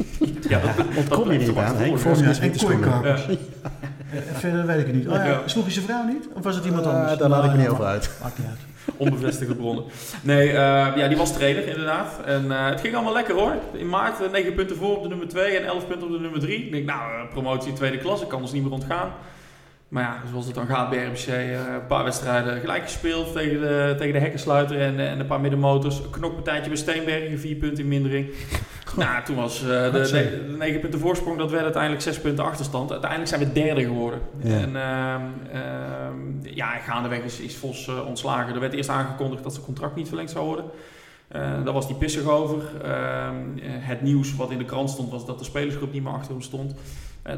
[0.48, 1.76] ja, dat, Ontkom je niet aan.
[1.76, 2.88] Henk Vos is witte schoenen.
[3.02, 3.16] Ja.
[4.12, 5.08] En verder weet ik het niet.
[5.08, 6.28] Oh sloeg hij zijn vrouw niet?
[6.34, 7.18] Of was het iemand Eh, anders?
[7.18, 8.10] daar laat ik me niet over uit.
[8.22, 8.58] Maakt niet uit.
[8.96, 9.84] Onbevestigde bronnen.
[10.22, 10.54] Nee, eh,
[10.96, 12.20] ja, die was trainer inderdaad.
[12.24, 13.54] En eh, het ging allemaal lekker hoor.
[13.72, 16.20] In maart eh, 9 punten voor op de nummer 2 en 11 punten op de
[16.20, 16.64] nummer 3.
[16.64, 19.12] Ik denk, nou, eh, promotie tweede klasse kan ons niet meer ontgaan.
[19.92, 23.60] Maar ja, zoals het dan gaat bij RBC, eh, een paar wedstrijden gelijk gespeeld tegen
[23.60, 25.98] de, tegen de hekkensluiter en, eh, en een paar middenmotors.
[25.98, 28.30] Een knokpartijtje bij Steenbergen, 4 punten in mindering.
[28.96, 32.44] Nou, toen was eh, de, de, de 9 punten voorsprong, dat werd uiteindelijk 6 punten
[32.44, 32.90] achterstand.
[32.90, 34.20] Uiteindelijk zijn we derde geworden.
[34.38, 34.58] Ja.
[34.58, 35.22] En ehm,
[35.52, 38.54] ehm, ja, gaandeweg is, is Vos eh, ontslagen.
[38.54, 40.64] Er werd eerst aangekondigd dat zijn contract niet verlengd zou worden.
[41.32, 42.62] Eh, daar was hij pissig over.
[42.82, 46.12] Ehm, eh, het nieuws wat in de krant stond was dat de spelersgroep niet meer
[46.12, 46.74] achter hem stond.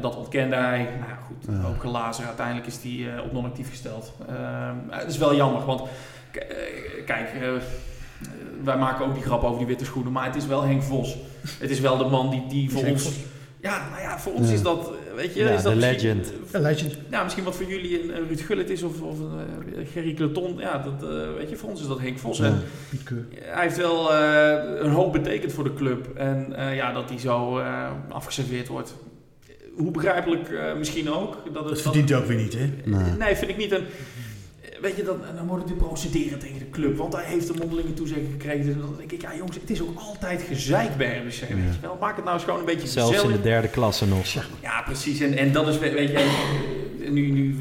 [0.01, 0.83] Dat ontkende hij.
[0.99, 1.67] Nou ja, goed, Ja.
[1.67, 2.25] ook gelazen.
[2.25, 4.13] Uiteindelijk is hij eh, op non-actief gesteld.
[4.89, 5.81] Het is wel jammer, want
[7.05, 7.29] kijk,
[8.63, 11.15] wij maken ook die grap over die witte schoenen, maar het is wel Henk Vos.
[11.59, 13.09] Het is wel de man die, die voor ons...
[13.61, 14.53] Ja, nou ja, voor ons Ja.
[14.53, 15.43] is dat, eh, weet je...
[15.43, 16.31] Ja, is dat de legend.
[16.51, 16.97] Een legend.
[17.11, 20.13] ja, misschien wat voor jullie een, een Ruud Gullit is of, of een eh, Gerry
[20.13, 20.57] Cleton.
[20.57, 22.37] Ja, dat, eh, weet je, voor ons is dat Henk Vos.
[22.37, 22.45] Ja.
[22.45, 23.25] En Piet Keur.
[23.43, 26.07] hij heeft wel eh, een hoop betekend voor de club.
[26.15, 28.95] En eh, ja, dat hij zo eh, afgeserveerd wordt.
[29.75, 31.37] Hoe begrijpelijk eh, misschien ook.
[31.53, 32.69] Dat het, Dat verdient hij ook weer niet, hè?
[32.85, 33.11] Nee.
[33.19, 33.71] Nee, vind ik niet.
[33.71, 33.85] een
[34.81, 36.97] weet je, dan, dan het weer procederen tegen de club.
[36.97, 38.65] Want hij heeft een mondelinge toezegging gekregen.
[38.65, 41.39] Dus dan denk ik, ja jongens, het is ook altijd gezeik bij RBC.
[41.39, 41.97] Weet je wel.
[41.99, 44.25] Maak het nou eens gewoon een beetje Zelfs in de derde klasse nog.
[44.61, 45.19] Ja, precies.
[45.19, 46.29] En, en dat is, we- weet je,
[47.09, 47.55] nu, nu,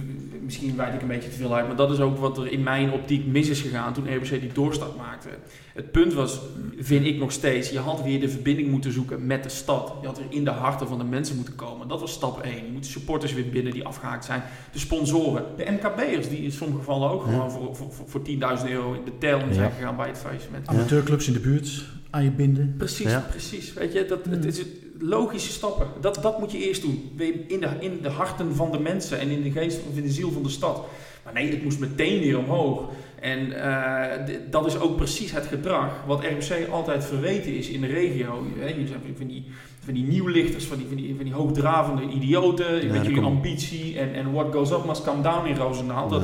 [0.44, 2.62] misschien wijd ik een beetje te veel uit, maar dat is ook wat er in
[2.62, 5.28] mijn optiek mis is gegaan toen RBC die doorstart maakte.
[5.74, 6.40] Het punt was,
[6.78, 9.94] vind ik nog steeds, je had weer de verbinding moeten zoeken met de stad.
[10.00, 11.88] Je had weer in de harten van de mensen moeten komen.
[11.88, 12.54] Dat was stap 1.
[12.54, 14.42] Je moet de supporters weer binnen die afgehaakt zijn.
[14.72, 17.30] De sponsoren, de MKB'ers die in sommige gevallen ook Ja.
[17.32, 18.20] gewoon voor, voor, voor, voor
[18.60, 19.68] 10.000 euro in de tel zijn Ja.
[19.76, 20.66] gegaan bij het faillissement.
[20.68, 22.74] Amateurclubs in de buurt aan je binden.
[22.78, 23.26] Precies, Ja.
[23.30, 23.72] precies.
[23.72, 24.62] Weet je, dat, het is
[24.98, 25.86] logische stappen.
[26.00, 27.10] Dat, dat moet je eerst doen.
[27.48, 30.10] In de, in de harten van de mensen en in de geest of in de
[30.10, 30.84] ziel van de stad.
[31.24, 32.82] Maar nee, het moest meteen weer omhoog.
[33.20, 37.86] En eh, dat is ook precies het gedrag wat RBC altijd verweten is in de
[37.86, 38.46] regio.
[38.58, 39.44] Jullie zijn van die,
[39.84, 42.86] van die nieuwlichters, van die, van die, van die hoogdravende idioten.
[42.86, 43.34] Ja, met jullie komt.
[43.36, 46.08] ambitie en, en what goes up must come down in Roosendaal.
[46.08, 46.22] Dat,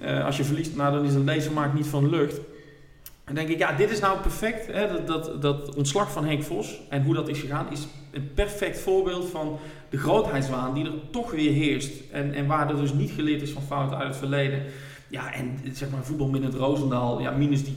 [0.00, 0.06] Ja.
[0.18, 2.40] eh, als je verliest, nou, dan is een lasermaak niet van lucht.
[3.30, 4.66] Dan denk ik, ja, dit is nou perfect.
[4.66, 4.88] Hè?
[4.88, 8.78] Dat, dat, dat ontslag van Henk Vos en hoe dat is gegaan, is een perfect
[8.78, 9.58] voorbeeld van
[9.90, 11.92] de grootheidswaan die er toch weer heerst.
[12.12, 14.62] En, en waar er dus niet geleerd is van fouten uit het verleden.
[15.08, 17.76] Ja, en zeg maar voetbal in het Roosendaal, ja, minus die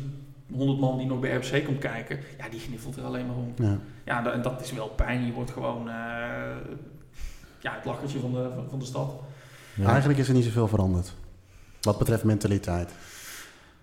[0.52, 3.54] 100 man die nog bij RBC komt kijken, ja, die gniffelt er alleen maar om.
[3.56, 3.80] Ja.
[4.06, 5.26] Ja, en dat is wel pijn.
[5.26, 5.96] Je wordt gewoon eh,
[7.60, 9.14] ja, het lachertje van de, van, van de stad.
[9.76, 9.88] Ja.
[9.88, 11.14] Eigenlijk is er niet zoveel veranderd.
[11.82, 12.90] Wat betreft mentaliteit.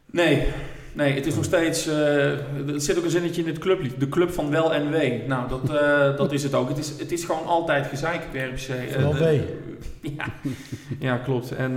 [0.07, 0.49] Nee,
[0.93, 1.87] nee, het is nog steeds.
[1.87, 4.01] eh, er zit ook een zinnetje in het clublied.
[4.01, 5.23] De club van wel en wee.
[5.27, 6.69] Nou, dat, eh, dat is het ook.
[6.69, 8.69] Het is, het is gewoon altijd gezeik bij RBC.
[8.69, 9.43] Eh, de- wee.
[10.17, 10.25] ja,
[10.99, 11.51] ja, klopt.
[11.53, 11.75] En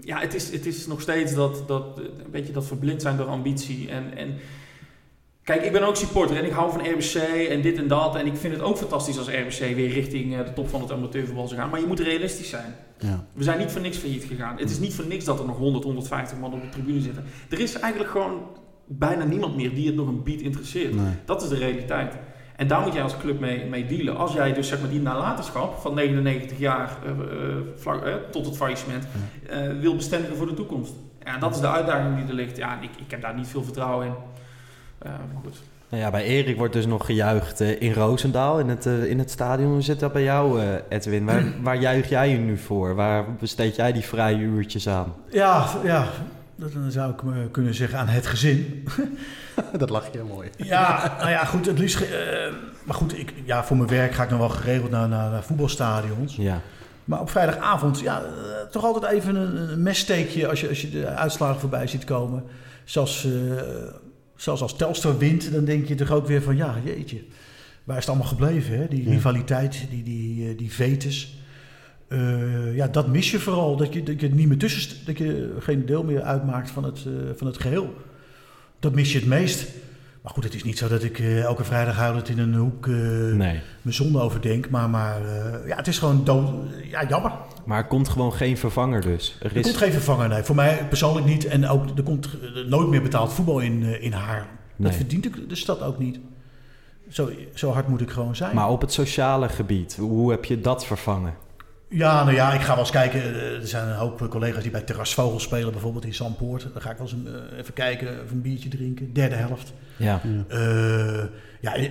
[0.00, 3.26] ja, het is, het is nog steeds dat, dat, een beetje dat verblind zijn door
[3.26, 3.88] ambitie.
[3.90, 4.34] En, en
[5.46, 7.14] kijk, ik ben ook supporter en ik hou van RBC
[7.50, 8.16] en dit en dat.
[8.16, 10.92] En ik vind het ook fantastisch als RBC weer richting eh, de top van het
[10.92, 11.70] amateurvoetbal zou gaan.
[11.70, 12.74] Maar je moet realistisch zijn.
[12.98, 13.24] Ja.
[13.32, 14.58] We zijn niet voor niks failliet gegaan.
[14.58, 17.24] Het is niet voor niks dat er nog 100, 150 man op de tribune zitten.
[17.50, 18.40] Er is eigenlijk gewoon
[18.86, 20.94] bijna niemand meer die het nog een beat interesseert.
[20.94, 21.14] Nee.
[21.24, 22.14] Dat is de realiteit.
[22.56, 24.16] En daar moet jij als club mee, mee dealen.
[24.16, 28.56] Als jij dus zeg maar die nalatenschap van 99 jaar eh, eh, vlak, tot het
[28.56, 29.06] faillissement
[29.80, 30.92] wil bestendigen voor de toekomst.
[31.24, 32.56] Ja, dat is de uitdaging die er ligt.
[32.56, 34.12] Ja, ik, ik heb daar niet veel vertrouwen in.
[35.08, 35.56] Maar goed.
[35.88, 39.18] Nou ja, bij Erik wordt dus nog gejuicht eh, in Roosendaal, in het, eh, in
[39.18, 39.72] het stadion.
[39.72, 41.24] Hoe zit dat bij jou, eh, Edwin?
[41.24, 42.94] Waar, waar juich jij je nu voor?
[42.94, 45.14] Waar besteed jij die vrije uurtjes aan?
[45.30, 46.06] Ja, ja,
[46.56, 48.88] dat dan zou ik me kunnen zeggen aan het gezin.
[49.78, 50.50] dat lach je mooi.
[50.56, 52.00] Ja, nou ja, goed, het liefst...
[52.00, 52.52] eh,
[52.84, 55.42] maar goed, ik, ja, voor mijn werk ga ik dan wel geregeld naar, naar, naar
[55.42, 56.36] voetbalstadions.
[56.36, 56.60] Ja,
[57.04, 58.22] Maar op vrijdagavond, ja,
[58.70, 62.44] toch altijd even een, een messteekje als je, als je de uitslagen voorbij ziet komen.
[62.94, 63.02] Eh,
[64.36, 67.18] zelfs als Telstar wint, dan denk je toch ook weer van, ja, jeetje.
[67.84, 68.88] Waar is het allemaal gebleven, hè?
[68.88, 69.10] Die Ja.
[69.10, 71.38] rivaliteit, die, die, eh, die vetes.
[72.08, 73.76] Eh, ja, dat mis je vooral.
[73.76, 76.96] Dat je, dat je niet meer tussen, dat je geen deel meer uitmaakt van het,
[77.06, 77.94] eh, van het geheel.
[78.80, 79.66] Dat mis je het meest.
[80.26, 82.94] Maar goed, het is niet zo dat ik eh, elke vrijdagavond in een hoek eh,
[82.94, 83.60] nee.
[83.82, 84.70] mijn zonde overdenk.
[84.70, 86.50] Maar, maar eh, ja, het is gewoon dood.
[86.90, 87.32] Ja, jammer.
[87.64, 89.36] Maar er komt gewoon geen vervanger dus.
[89.40, 90.42] Er Er komt geen vervanger, nee.
[90.42, 91.44] Voor mij persoonlijk niet.
[91.44, 92.28] En ook, er komt
[92.68, 94.46] nooit meer betaald voetbal in, in haar.
[94.76, 94.88] Nee.
[94.88, 96.18] Dat verdient de, de stad ook niet.
[97.08, 98.54] Zo, zo hard moet ik gewoon zijn.
[98.54, 101.34] Maar op het sociale gebied, hoe heb je dat vervangen?
[101.88, 103.20] Ja, nou ja, ik ga wel eens kijken.
[103.22, 106.68] Eh, Er zijn een hoop collega's die bij Terrasvogel spelen, bijvoorbeeld in Zandpoort.
[106.72, 109.12] Dan ga ik wel eens een, eh, even kijken, of een biertje drinken.
[109.12, 109.72] Derde helft.
[109.96, 110.58] Ja, Eh,
[111.60, 111.90] ja, eh, eh,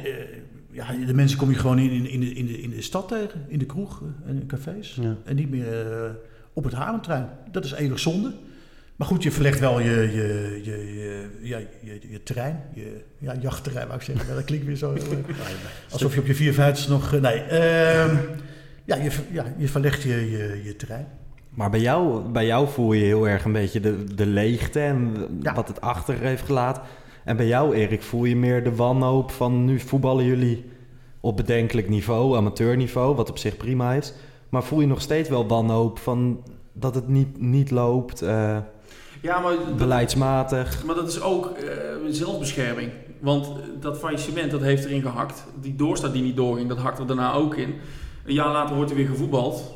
[0.72, 3.08] ja, de mensen kom je gewoon in, in, in, de, in, de, in de stad
[3.08, 3.46] tegen.
[3.48, 4.98] In de kroeg eh, en in cafés.
[5.02, 5.16] Ja.
[5.26, 6.10] En niet meer eh,
[6.54, 7.30] op het Haarlemtrein.
[7.52, 8.34] Dat is eeuwig zonde.
[8.96, 12.60] Maar goed, je verlegt wel je, je, je, je, ja, je, je terrein.
[12.74, 14.28] Je ja, jachtterrein, wou ik zeggen.
[14.36, 15.02] Dat klinkt weer zo eh,
[15.92, 17.14] Alsof je op je 54 nog...
[17.14, 18.16] eh, nee, ehm,
[18.86, 21.08] ja, je, ja, je verlegt je, je, je terrein.
[21.50, 25.14] maar bij jou, bij jou voel je heel erg een beetje de, de leegte en
[25.42, 25.54] Ja.
[25.54, 26.84] wat het achter heeft gelaten.
[27.24, 30.66] En bij jou, Erik, voel je meer de wanhoop van nu voetballen jullie
[31.20, 34.14] op bedenkelijk niveau, amateurniveau, wat op zich prima is.
[34.50, 38.22] Maar voel je nog steeds wel wanhoop van dat het niet, niet loopt?
[38.22, 38.58] eh,
[39.22, 40.84] Ja, maar Beleidsmatig.
[40.86, 41.70] Maar dat is ook eh,
[42.10, 42.92] zelfbescherming.
[43.20, 43.48] Want
[43.80, 45.44] dat faillissement dat heeft erin gehakt.
[45.62, 47.74] Die doorstart die niet doorging, dat hakt er daarna ook in.
[48.26, 49.74] Een jaar later wordt er weer gevoetbald.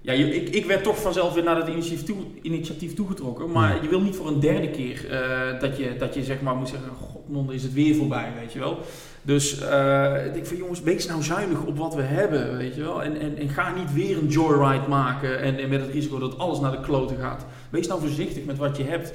[0.00, 3.50] Ja, ik, ik werd toch vanzelf weer naar dat initiatief, toe, initiatief toegetrokken.
[3.50, 6.54] Maar je wil niet voor een derde keer eh, dat, je, dat je zeg maar
[6.56, 6.88] moet zeggen...
[7.00, 8.78] God, is het weer voorbij, weet je wel.
[9.22, 12.80] Dus eh, ik denk van jongens, wees nou zuinig op wat we hebben, weet je
[12.82, 13.02] wel.
[13.02, 16.38] En, en, en ga niet weer een joyride maken en, en met het risico dat
[16.38, 17.46] alles naar de kloten gaat.
[17.70, 19.12] Wees nou voorzichtig met wat je hebt.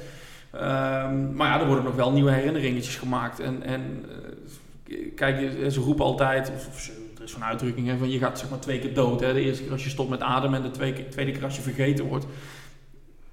[0.50, 3.40] Ehm, maar ja, er worden nog wel nieuwe herinneringetjes gemaakt.
[3.40, 4.04] En, en
[4.88, 8.18] eh, kijk, ze roepen altijd, of, of ze- er is zo'n uitdrukking, hè, van je
[8.18, 9.20] gaat zeg maar twee keer dood.
[9.20, 9.32] Hè.
[9.32, 11.56] De eerste keer als je stopt met ademen en de tweede keer, tweede keer als
[11.56, 12.26] je vergeten wordt.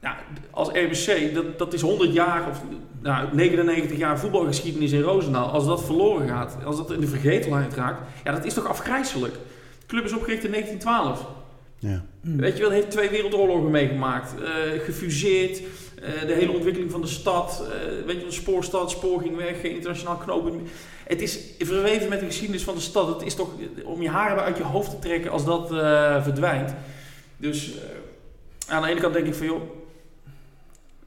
[0.01, 0.17] Ja,
[0.51, 2.61] als RBC, dat, dat is 100 jaar of
[3.01, 5.49] nou, 99 jaar voetbalgeschiedenis in Roosendaal.
[5.49, 9.33] Als dat verloren gaat, als dat in de vergetelheid raakt, ja, dat is toch afgrijzelijk.
[9.33, 11.27] De club is opgericht in 1912.
[11.79, 12.03] Ja.
[12.21, 14.33] Weet je wel, heeft twee wereldoorlogen meegemaakt.
[14.41, 15.61] eh, gefuseerd.
[16.01, 17.63] Eh, de hele ontwikkeling van de stad.
[17.71, 19.59] eh, weet je wel, spoorstad, spoor ging weg.
[19.61, 20.69] Geen internationaal knooppunt.
[21.03, 23.07] Het is verweven met de geschiedenis van de stad.
[23.07, 23.49] Het is toch
[23.83, 26.73] om je haren uit je hoofd te trekken als dat eh, verdwijnt.
[27.37, 27.71] Dus
[28.67, 29.61] aan de ene kant denk ik van joh.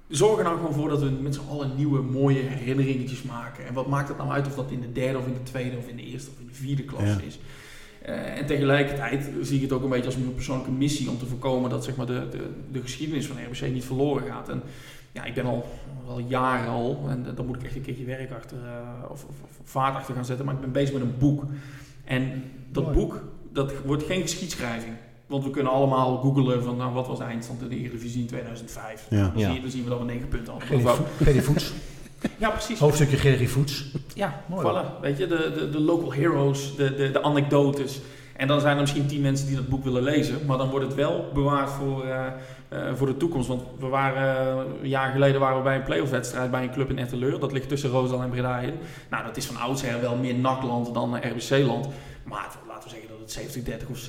[0.08, 3.66] Zorg er nou gewoon voor dat we met z'n allen nieuwe mooie herinneringetjes maken.
[3.66, 5.76] En wat maakt het nou uit of dat in de derde of in de tweede
[5.76, 7.18] of in de eerste of in de vierde klas Ja.
[7.26, 7.38] is.
[8.04, 11.26] Eh, en tegelijkertijd zie ik het ook een beetje als mijn persoonlijke missie om te
[11.26, 14.48] voorkomen dat zeg maar, de, de, de geschiedenis van RBC niet verloren gaat.
[14.48, 14.62] En
[15.12, 15.66] ja, ik ben al
[16.06, 19.36] wel jaren al, en dan moet ik echt een keertje werk achter eh, of, of,
[19.42, 21.44] of vaart achter gaan zetten, maar ik ben bezig met een boek.
[22.04, 22.96] En dat Mooi.
[22.96, 23.22] boek,
[23.52, 24.92] dat wordt geen geschiedschrijving.
[25.26, 28.26] Want we kunnen allemaal googlen van nou, wat was de eindstand in de Eredivisie in
[28.26, 29.06] 2005.
[29.10, 29.16] Ja.
[29.28, 29.46] Dan, Ja.
[29.46, 30.80] zie je, dan zien we dat we negen punten hadden.
[31.42, 31.72] Voets.
[32.38, 32.78] Ja, precies.
[32.78, 33.84] Hoofdstukje Gerry Voets.
[34.14, 35.00] Ja, Mooi, voilà.
[35.00, 38.00] Weet je, de, de, de local heroes, de, de, de anekdotes.
[38.36, 40.46] En dan zijn er misschien tien mensen die dat boek willen lezen.
[40.46, 42.26] Maar dan wordt het wel bewaard voor, eh,
[42.68, 43.48] eh, voor de toekomst.
[43.48, 46.72] Want we waren, eh, een jaar geleden waren we bij een playoff wedstrijd bij een
[46.72, 47.38] club in Etteleur.
[47.38, 48.74] Dat ligt tussen Roosdal en Breda in.
[49.10, 51.88] Nou, dat is van oudsher wel meer NAC-land dan RBC-land.
[52.24, 54.08] Maar laten we zeggen dat het 70-30 of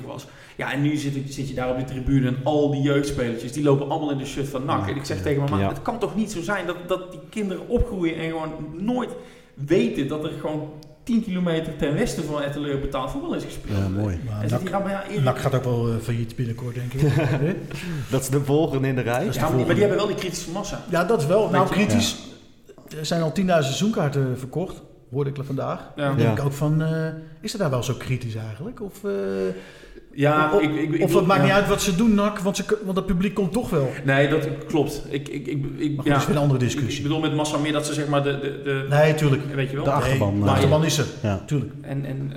[0.00, 0.26] 60-40 was.
[0.56, 3.62] Ja, en nu zit, zit je daar op de tribune en al die jeugdspelertjes, die
[3.62, 4.88] lopen allemaal in de shirt van NAC.
[4.88, 5.22] En ik zeg ja.
[5.22, 5.68] tegen mijn man, Ja.
[5.68, 9.10] het kan toch niet zo zijn dat, dat die kinderen opgroeien en gewoon nooit
[9.54, 10.70] weten dat er gewoon
[11.04, 13.78] 10 kilometer ten westen van Etteleur betaald voetbal is gespeeld.
[13.78, 14.20] Ja, mooi.
[14.26, 17.00] Maar NAC, ja, NAC gaat ook wel eh, failliet binnenkort, denk ik.
[18.10, 19.24] Dat is de volgende in de rij.
[19.24, 19.80] Ja, de maar die, maar die volgende.
[19.80, 20.84] hebben wel die kritische massa.
[20.90, 21.50] Ja, dat is wel.
[21.50, 22.16] Nou, kritisch.
[22.98, 24.82] Er zijn al 10.000 seizoenkaarten verkocht,
[25.12, 25.78] hoorde ik vandaag.
[25.96, 26.06] Ja.
[26.06, 26.34] Dan denk Ja.
[26.34, 27.06] ik ook van, eh,
[27.40, 28.80] is het daar wel zo kritisch eigenlijk?
[28.82, 29.10] Of, eh,
[30.14, 31.46] Ja, of, ik, ik, ik of het maakt ja.
[31.46, 33.88] niet uit wat ze doen, NAC, want, ze, want het publiek komt toch wel.
[34.04, 35.02] Nee, dat klopt.
[35.08, 36.12] Ik, ik, ik, ik, Maar goed, ja.
[36.12, 37.02] dat is weer een andere ik, ik discussie.
[37.02, 38.38] bedoel met massa meer dat ze zeg maar de...
[38.40, 39.54] de, de Nee, tuurlijk.
[39.54, 39.84] weet je wel?
[39.84, 41.42] De achterban, Nee, de eh, achterban is er, Ja.
[41.46, 41.72] tuurlijk.
[41.80, 42.32] En, en,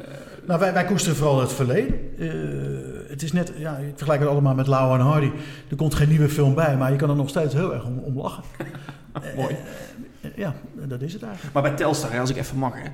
[0.48, 2.00] Nou, wij, wij koesteren vooral het verleden.
[2.20, 2.28] Eh,
[3.10, 5.32] het is net, ja, ik vergelijk het allemaal met Lau en Hardy.
[5.70, 7.98] Er komt geen nieuwe film bij, maar je kan er nog steeds heel erg om,
[8.00, 8.44] om lachen.
[9.36, 9.56] Mooi.
[10.26, 11.54] Eh, ja, dat is het eigenlijk.
[11.54, 12.90] maar bij Telstar, hè, als ik even mag, hè.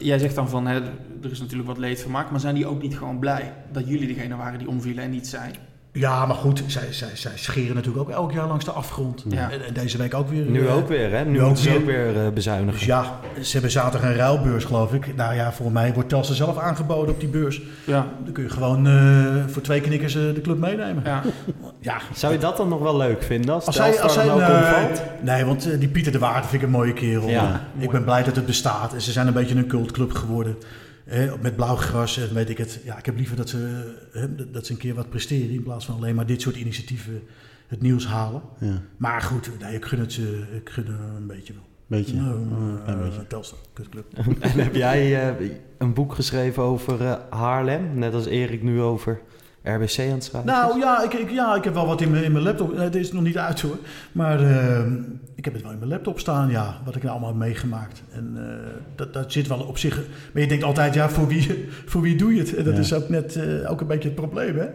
[0.00, 0.80] Jij zegt dan van, hè,
[1.22, 4.06] er is natuurlijk wat leed vermaakt, maar zijn die ook niet gewoon blij dat jullie
[4.06, 5.50] degene waren die omvielen en niet zij?
[5.96, 9.24] Ja, maar goed, zij, zij, zij scheren natuurlijk ook elk jaar langs de afgrond.
[9.28, 9.50] Ja.
[9.50, 10.44] En, en deze week ook weer.
[10.44, 11.24] Nu eh, ook weer, hè?
[11.24, 11.76] Nu, nu ook weer.
[11.76, 12.72] ook weer eh, bezuinigen.
[12.72, 15.16] Dus ja, ze hebben zaterdag een ruilbeurs, geloof ik.
[15.16, 17.62] Nou ja, volgens mij wordt Telstar zelf aangeboden op die beurs.
[17.84, 18.06] Ja.
[18.24, 21.02] Dan kun je gewoon eh, voor twee knikkers de club meenemen.
[21.04, 21.22] ja.
[21.80, 24.40] Ja, Zou je dat dan nog wel leuk vinden als, Als hij, als hij, ook
[24.40, 25.02] nee, omvalt?
[25.20, 27.28] nee, want die Pieter de Waard vind ik een mooie kerel.
[27.28, 27.60] Ja.
[27.78, 28.94] ik ben blij dat het bestaat.
[28.94, 30.56] En ze zijn een beetje een cultclub geworden.
[31.06, 32.80] Eh, met blauw gras, en weet ik het.
[32.84, 35.50] Ja, ik heb liever dat ze, eh, dat ze een keer wat presteren...
[35.50, 37.22] in plaats van alleen maar dit soort initiatieven
[37.66, 38.42] het nieuws halen.
[38.60, 38.82] Ja.
[38.96, 41.66] Maar goed, nee, ik gun het ze ik gun het een beetje wel.
[41.86, 42.16] Beetje.
[42.16, 43.26] Nou, een eh, beetje.
[43.26, 44.06] Telstar, kutclub.
[44.40, 45.48] En heb jij eh,
[45.78, 47.98] een boek geschreven over eh, Haarlem?
[47.98, 49.20] Net als Erik nu over
[49.74, 50.44] RBC aan het schrijven?
[50.50, 52.72] Nou ja ik, ik, ja, ik heb wel wat in mijn, in mijn laptop.
[52.72, 53.76] Eh, Het is nog niet uit hoor.
[54.12, 54.84] Maar eh,
[55.34, 56.80] ik heb het wel in mijn laptop staan, ja.
[56.84, 58.02] Wat ik nou allemaal heb meegemaakt.
[58.12, 58.42] En eh,
[58.94, 60.02] dat, dat zit wel op zich.
[60.32, 62.54] Maar je denkt altijd, ja, voor wie, voor wie doe je het?
[62.54, 62.80] En dat Ja.
[62.80, 64.66] is ook net eh, ook een beetje het probleem, hè.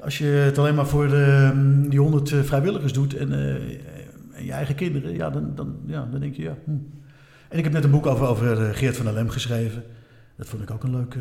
[0.00, 4.52] Als je het alleen maar voor de, mm, die honderd vrijwilligers doet en, en je
[4.52, 6.54] eigen kinderen, ja dan, dan, ja, dan denk je, ja.
[6.64, 6.70] hm.
[7.48, 9.82] En ik heb net een boek over, over Geert van der Lem geschreven.
[10.40, 11.20] Dat vond ik ook een leuk eh,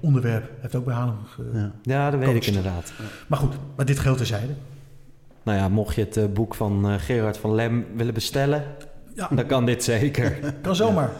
[0.00, 0.50] onderwerp.
[0.60, 1.70] Heeft ook bij Haarlem ge- Ja.
[1.82, 2.92] Ja, dat weet ik inderdaad.
[3.26, 4.52] Maar goed, maar dit geldt terzijde.
[5.42, 8.64] Nou ja, mocht je het eh, boek van eh, Gerard van Lem willen bestellen,
[9.14, 10.38] Ja, dan kan dit zeker.
[10.62, 11.10] kan zomaar.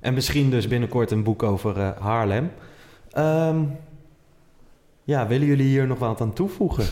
[0.00, 2.50] En misschien dus binnenkort een boek over eh, Haarlem.
[3.10, 3.58] Ehm,
[5.04, 6.84] ja, willen jullie hier nog wat aan toevoegen?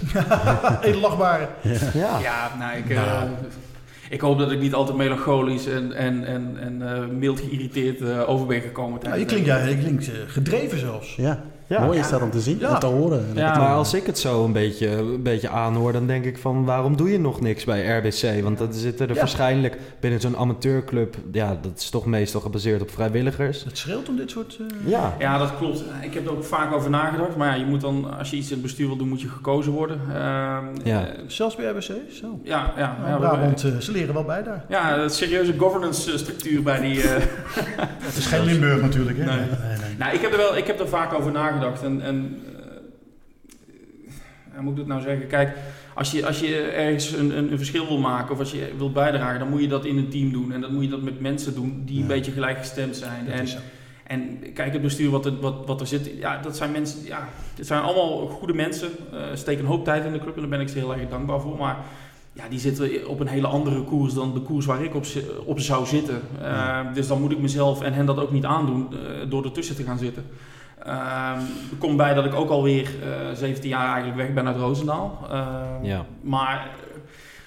[0.87, 1.49] Heel lachbare.
[1.95, 2.19] Ja.
[2.19, 3.29] Ja, nou, ik, eh, Nou.
[4.11, 8.29] Ik hoop dat ik niet altijd melancholisch en, en, en, en eh, mild geïrriteerd eh,
[8.29, 8.91] over ben gekomen.
[8.91, 11.17] Nou, tijdens je klinkt, ja, je klinkt eh, gedreven zelfs.
[11.17, 11.45] Ja.
[11.69, 11.85] Ja.
[11.85, 12.75] Mooi is dat om te zien Ja.
[12.75, 13.27] en te horen.
[13.29, 13.59] En Ja.
[13.59, 16.97] Maar als ik het zo een beetje, een beetje aanhoor, dan denk ik van waarom
[16.97, 18.43] doe je nog niks bij RBC?
[18.43, 19.19] Want dat zitten er Ja.
[19.21, 23.65] waarschijnlijk binnen zo'n amateurclub, ja, dat is toch meestal gebaseerd op vrijwilligers.
[23.65, 24.57] Het scheelt om dit soort...
[24.61, 25.83] eh, Ja, Ja, dat klopt.
[26.03, 27.37] Ik heb er ook vaak over nagedacht.
[27.37, 29.29] Maar ja, je moet dan, als je iets in het bestuur wil doen, moet je
[29.29, 30.01] gekozen worden.
[30.15, 31.01] Ehm, Ja.
[31.07, 32.41] eh, Zelfs bij RBC, zo.
[32.43, 34.65] ja, ja, Ja, ja, we- Brabant, eh, ze leren wel bij daar.
[34.69, 37.03] ja, het serieuze governance structuur bij die.
[37.03, 37.11] eh,
[38.07, 39.25] Het is geen Limburg natuurlijk, hè?
[39.25, 39.37] Nee.
[39.37, 39.97] nee, nee.
[39.99, 41.55] Nou, ik heb er wel, ik heb er vaak over nagedacht.
[41.83, 42.53] En, en eh,
[44.55, 45.27] hoe moet ik dat nou zeggen?
[45.27, 45.57] Kijk,
[45.95, 48.93] als je, als je ergens een, een, een verschil wil maken of als je wilt
[48.93, 50.53] bijdragen, dan moet je dat in een team doen.
[50.53, 53.29] En dan moet je dat met mensen doen die een beetje gelijkgestemd zijn.
[53.29, 53.47] En,
[54.07, 57.29] en kijk, het bestuur wat er, wat, wat er zit, ja, dat zijn mensen, ja,
[57.55, 58.89] het zijn allemaal goede mensen.
[59.13, 61.09] eh steken een hoop tijd in de club en daar ben ik ze heel erg
[61.09, 61.57] dankbaar voor.
[61.57, 61.77] Maar
[62.37, 65.05] ja, die zitten op een hele andere koers dan de koers waar ik op,
[65.45, 66.21] op zou zitten.
[66.43, 69.77] Eh, dus dan moet ik mezelf en hen dat ook niet aandoen eh, door ertussen
[69.77, 70.25] te gaan zitten.
[70.87, 71.39] Ehm,
[71.71, 75.19] er komt bij dat ik ook alweer eh 17 jaar eigenlijk weg ben uit Roosendaal.
[75.31, 76.05] Ehm, Ja.
[76.23, 76.97] Maar eh,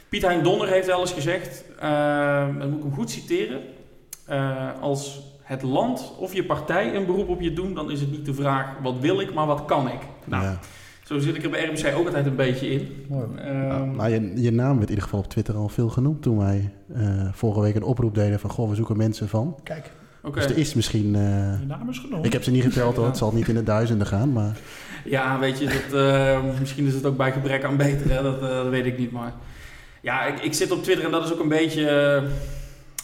[0.09, 3.61] Piet Hein Donner heeft wel eens gezegd, ehm, dan moet ik hem goed citeren.
[4.25, 8.11] eh, als het land of je partij een beroep op je doen, dan is het
[8.11, 9.99] niet de vraag wat wil ik, maar wat kan ik.
[10.25, 10.59] Nou, ja.
[11.03, 13.05] zo zit ik er bij RMC ook altijd een beetje in.
[13.09, 13.25] Mooi.
[13.37, 16.37] Ehm, Nou, je, je naam werd in ieder geval op Twitter al veel genoemd toen
[16.37, 17.01] wij eh,
[17.33, 19.55] vorige week een oproep deden van goh, we zoeken mensen van.
[19.63, 19.91] Kijk,
[20.23, 20.39] Oké.
[20.39, 21.21] Dus er is misschien, eh,
[21.67, 24.33] naam is ik heb ze niet geteld hoor, het zal niet in de duizenden gaan,
[24.33, 24.57] maar
[25.05, 28.23] Ja, weet je, dat, eh, misschien is het ook bij gebrek aan beter, hè?
[28.23, 29.11] Dat, eh, dat weet ik niet.
[29.11, 29.33] Maar
[30.01, 31.83] ja, ik, ik zit op Twitter en dat is ook een beetje.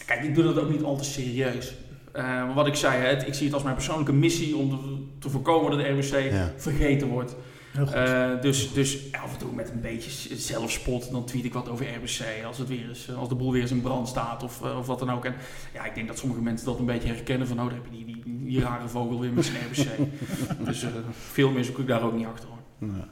[0.06, 1.76] kijk, ik doe dat ook niet al te serieus.
[2.12, 4.78] Eh, maar wat ik zei, hè, ik zie het als mijn persoonlijke missie om te,
[5.20, 6.52] te voorkomen dat de RWC Ja.
[6.58, 7.36] vergeten wordt.
[7.76, 7.96] Heel goed.
[7.96, 11.96] Eh, dus, dus af en toe met een beetje zelfspot, dan tweet ik wat over
[11.96, 14.62] RBC als, het weer eens, eh, als de boel weer eens in brand staat of,
[14.64, 15.26] eh, of wat dan ook.
[15.26, 15.36] En
[15.74, 18.06] ja, ik denk dat sommige mensen dat een beetje herkennen van, oh, daar heb je
[18.06, 19.88] die, die, die rare vogel weer met zijn RBC.
[20.66, 22.90] dus eh, veel meer zoek ik daar ook niet achter hoor.
[22.90, 23.10] ja.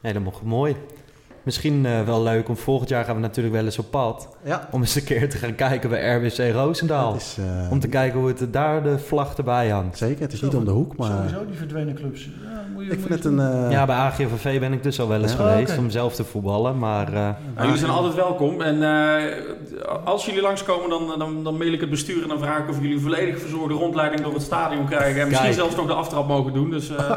[0.00, 0.76] helemaal mooi.
[1.48, 4.28] Misschien eh, wel leuk, om volgend jaar gaan we natuurlijk wel eens op pad.
[4.44, 4.68] ja.
[4.70, 7.14] Om eens een keer te gaan kijken bij RBC Roosendaal.
[7.14, 9.98] Is, eh, Om te kijken hoe het daar de vlag erbij hangt.
[9.98, 12.24] zeker, het is niet om de hoek, maar Sowieso die verdwenen clubs.
[12.24, 13.64] Ja, moet je, ik moet vind je het een...
[13.64, 15.36] eh, Ja, bij AGVV ben ik dus al wel eens Ja.
[15.36, 16.78] geweest Oh, om zelf te voetballen.
[16.78, 18.60] Maar eh, Nou, jullie zijn altijd welkom.
[18.62, 19.22] En eh,
[20.04, 22.76] als jullie langskomen, dan, dan, dan mail ik het bestuur en dan vraag ik of
[22.80, 25.20] jullie een volledig verzorgde rondleiding door het stadion krijgen.
[25.20, 25.58] En misschien Kijk.
[25.60, 26.70] zelfs nog de aftrap mogen doen.
[26.70, 27.10] Dus eh,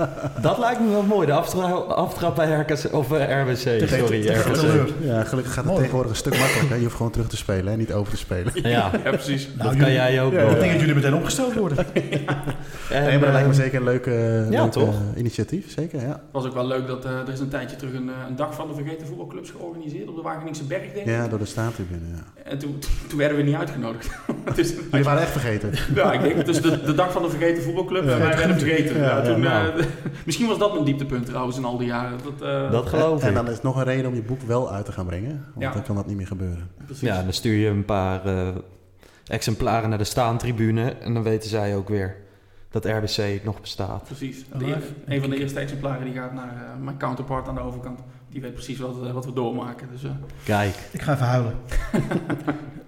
[0.42, 1.26] dat lijkt me wel mooi.
[1.26, 3.71] De aftra aftrap bij RKC, of eh, RBC.
[3.78, 4.54] Sorry, tegen RKC.
[4.54, 4.86] teleur.
[5.00, 5.78] ja, gelukkig gaat het Mooi.
[5.78, 6.76] tegenwoordig een stuk makkelijker.
[6.76, 8.52] Je hoeft gewoon terug te spelen en niet over te spelen.
[8.62, 9.48] Ja, ja, precies.
[9.58, 10.32] dat kan jij ook.
[10.32, 11.78] Ik denk dat jullie meteen opgesteld worden.
[11.78, 14.88] En, nee, maar dat lijkt me eh, zeker een leuk, eh, ja, leuk, toch?
[14.88, 15.72] eh, initiatief.
[15.72, 16.06] Zeker, ja.
[16.08, 18.36] Het was ook wel leuk dat eh, er is een tijdje terug een, eh, een
[18.36, 21.06] dag van de vergeten voetbalclubs georganiseerd op de Wageningse Berg, denk ik.
[21.06, 22.42] Ja, door de staattribune, ja.
[22.50, 24.10] En toen, toen werden we niet uitgenodigd.
[24.54, 25.70] dus, Jullie waren echt vergeten.
[25.94, 28.10] ja, ik denk, dus de, de dag van de vergeten voetbalclub, Ja.
[28.12, 28.98] en wij werden vergeten.
[29.00, 29.66] Ja, toen, nou.
[29.80, 29.84] eh,
[30.26, 32.18] misschien was dat mijn dieptepunt trouwens in al die jaren.
[32.24, 33.34] Dat, eh, dat geloof En ik.
[33.34, 35.30] dan is nog een reden om je boek wel uit te gaan brengen.
[35.54, 35.72] Want Ja.
[35.72, 36.68] dan kan dat niet meer gebeuren.
[36.84, 37.08] precies.
[37.08, 38.48] Ja, dan stuur je een paar eh,
[39.26, 40.90] exemplaren naar de staantribune.
[40.92, 42.16] En dan weten zij ook weer
[42.70, 44.04] dat RBC nog bestaat.
[44.04, 44.44] Precies.
[44.52, 47.60] Oh, De, een van de eerste exemplaren die gaat naar eh, mijn counterpart aan de
[47.60, 48.00] overkant.
[48.30, 49.88] Die weet precies wat, eh, wat we doormaken.
[49.92, 50.10] Dus, eh,
[50.44, 50.74] Kijk.
[50.90, 51.54] Ik ga even huilen.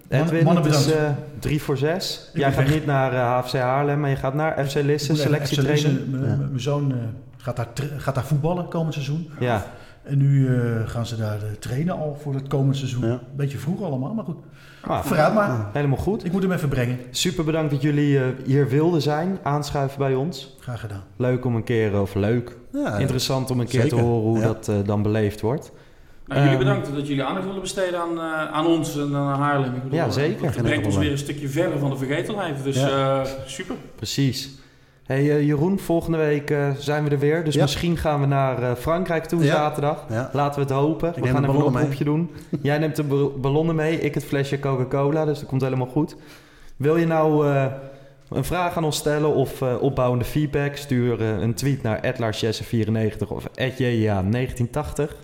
[0.09, 1.19] Edwin, mannen het is bedankt.
[1.19, 2.31] eh, drie voor zes.
[2.33, 2.75] Ik Jij ben gaat weg.
[2.75, 5.99] niet naar eh, HFC Haarlem, maar je gaat naar FC Lisse, Ik moet even selectietraining.
[5.99, 6.59] FC Lisse, Mijn Ja.
[6.59, 6.99] zoon eh,
[7.37, 7.69] gaat, daar
[7.99, 9.31] gaat daar voetballen komend seizoen.
[9.41, 9.67] Ja,
[10.05, 13.07] En nu eh, gaan ze daar eh, trainen al voor het komend seizoen.
[13.07, 13.21] Ja.
[13.37, 14.37] Beetje vroeg allemaal, maar goed.
[14.81, 15.69] Ah, Vooruit maar.
[15.73, 16.25] Helemaal goed.
[16.25, 16.99] Ik moet hem even brengen.
[17.11, 20.57] Super bedankt dat jullie eh, hier wilden zijn, aanschuiven bij ons.
[20.61, 21.03] Graag gedaan.
[21.17, 24.39] Leuk om een keer, of leuk, ja, interessant om een keer zeker, te horen hoe
[24.39, 24.45] ja.
[24.45, 25.73] dat eh, dan beleefd wordt.
[26.27, 29.41] nou, jullie Ehm, bedankt dat jullie aandacht willen besteden aan, eh, aan ons en aan
[29.41, 29.75] Haarlem.
[29.75, 30.45] Ik bedoel, Ja, zeker.
[30.55, 32.65] Het brengt ons weer een stukje verder van de vergetelheid.
[32.65, 33.21] Dus Ja.
[33.23, 33.77] eh, super.
[33.97, 34.51] Precies.
[35.05, 37.45] Hey eh, Jeroen, volgende week eh, zijn we er weer.
[37.45, 37.63] Dus Ja.
[37.63, 39.55] misschien gaan we naar eh, Frankrijk toe Ja.
[39.55, 40.05] zaterdag.
[40.09, 40.31] Ja.
[40.33, 41.13] Laten we het hopen.
[41.15, 42.31] we neem gaan een oproepje doen.
[42.63, 45.25] Jij neemt de bal- ballonnen mee, ik het flesje Coca-Cola.
[45.25, 46.17] Dus dat komt helemaal goed.
[46.77, 47.47] Wil je nou
[48.29, 50.77] een vraag aan ons stellen of opbouwende feedback?
[50.77, 53.47] Stuur een tweet naar @larsjesse94 of
[53.79, 55.17] @ja1980.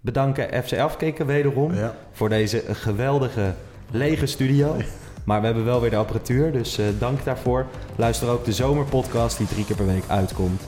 [0.00, 1.72] Bedanken FC Afkikken wederom
[2.12, 3.52] voor deze geweldige
[3.90, 4.76] lege studio.
[5.24, 7.66] Maar we hebben wel weer de apparatuur, dus eh, dank daarvoor.
[7.96, 10.62] Luister ook de zomerpodcast die drie keer per week uitkomt.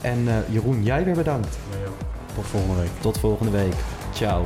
[0.00, 1.58] En eh, Jeroen, jij weer bedankt.
[2.34, 2.90] Tot volgende week.
[3.00, 3.74] Tot volgende week.
[4.12, 4.44] Ciao.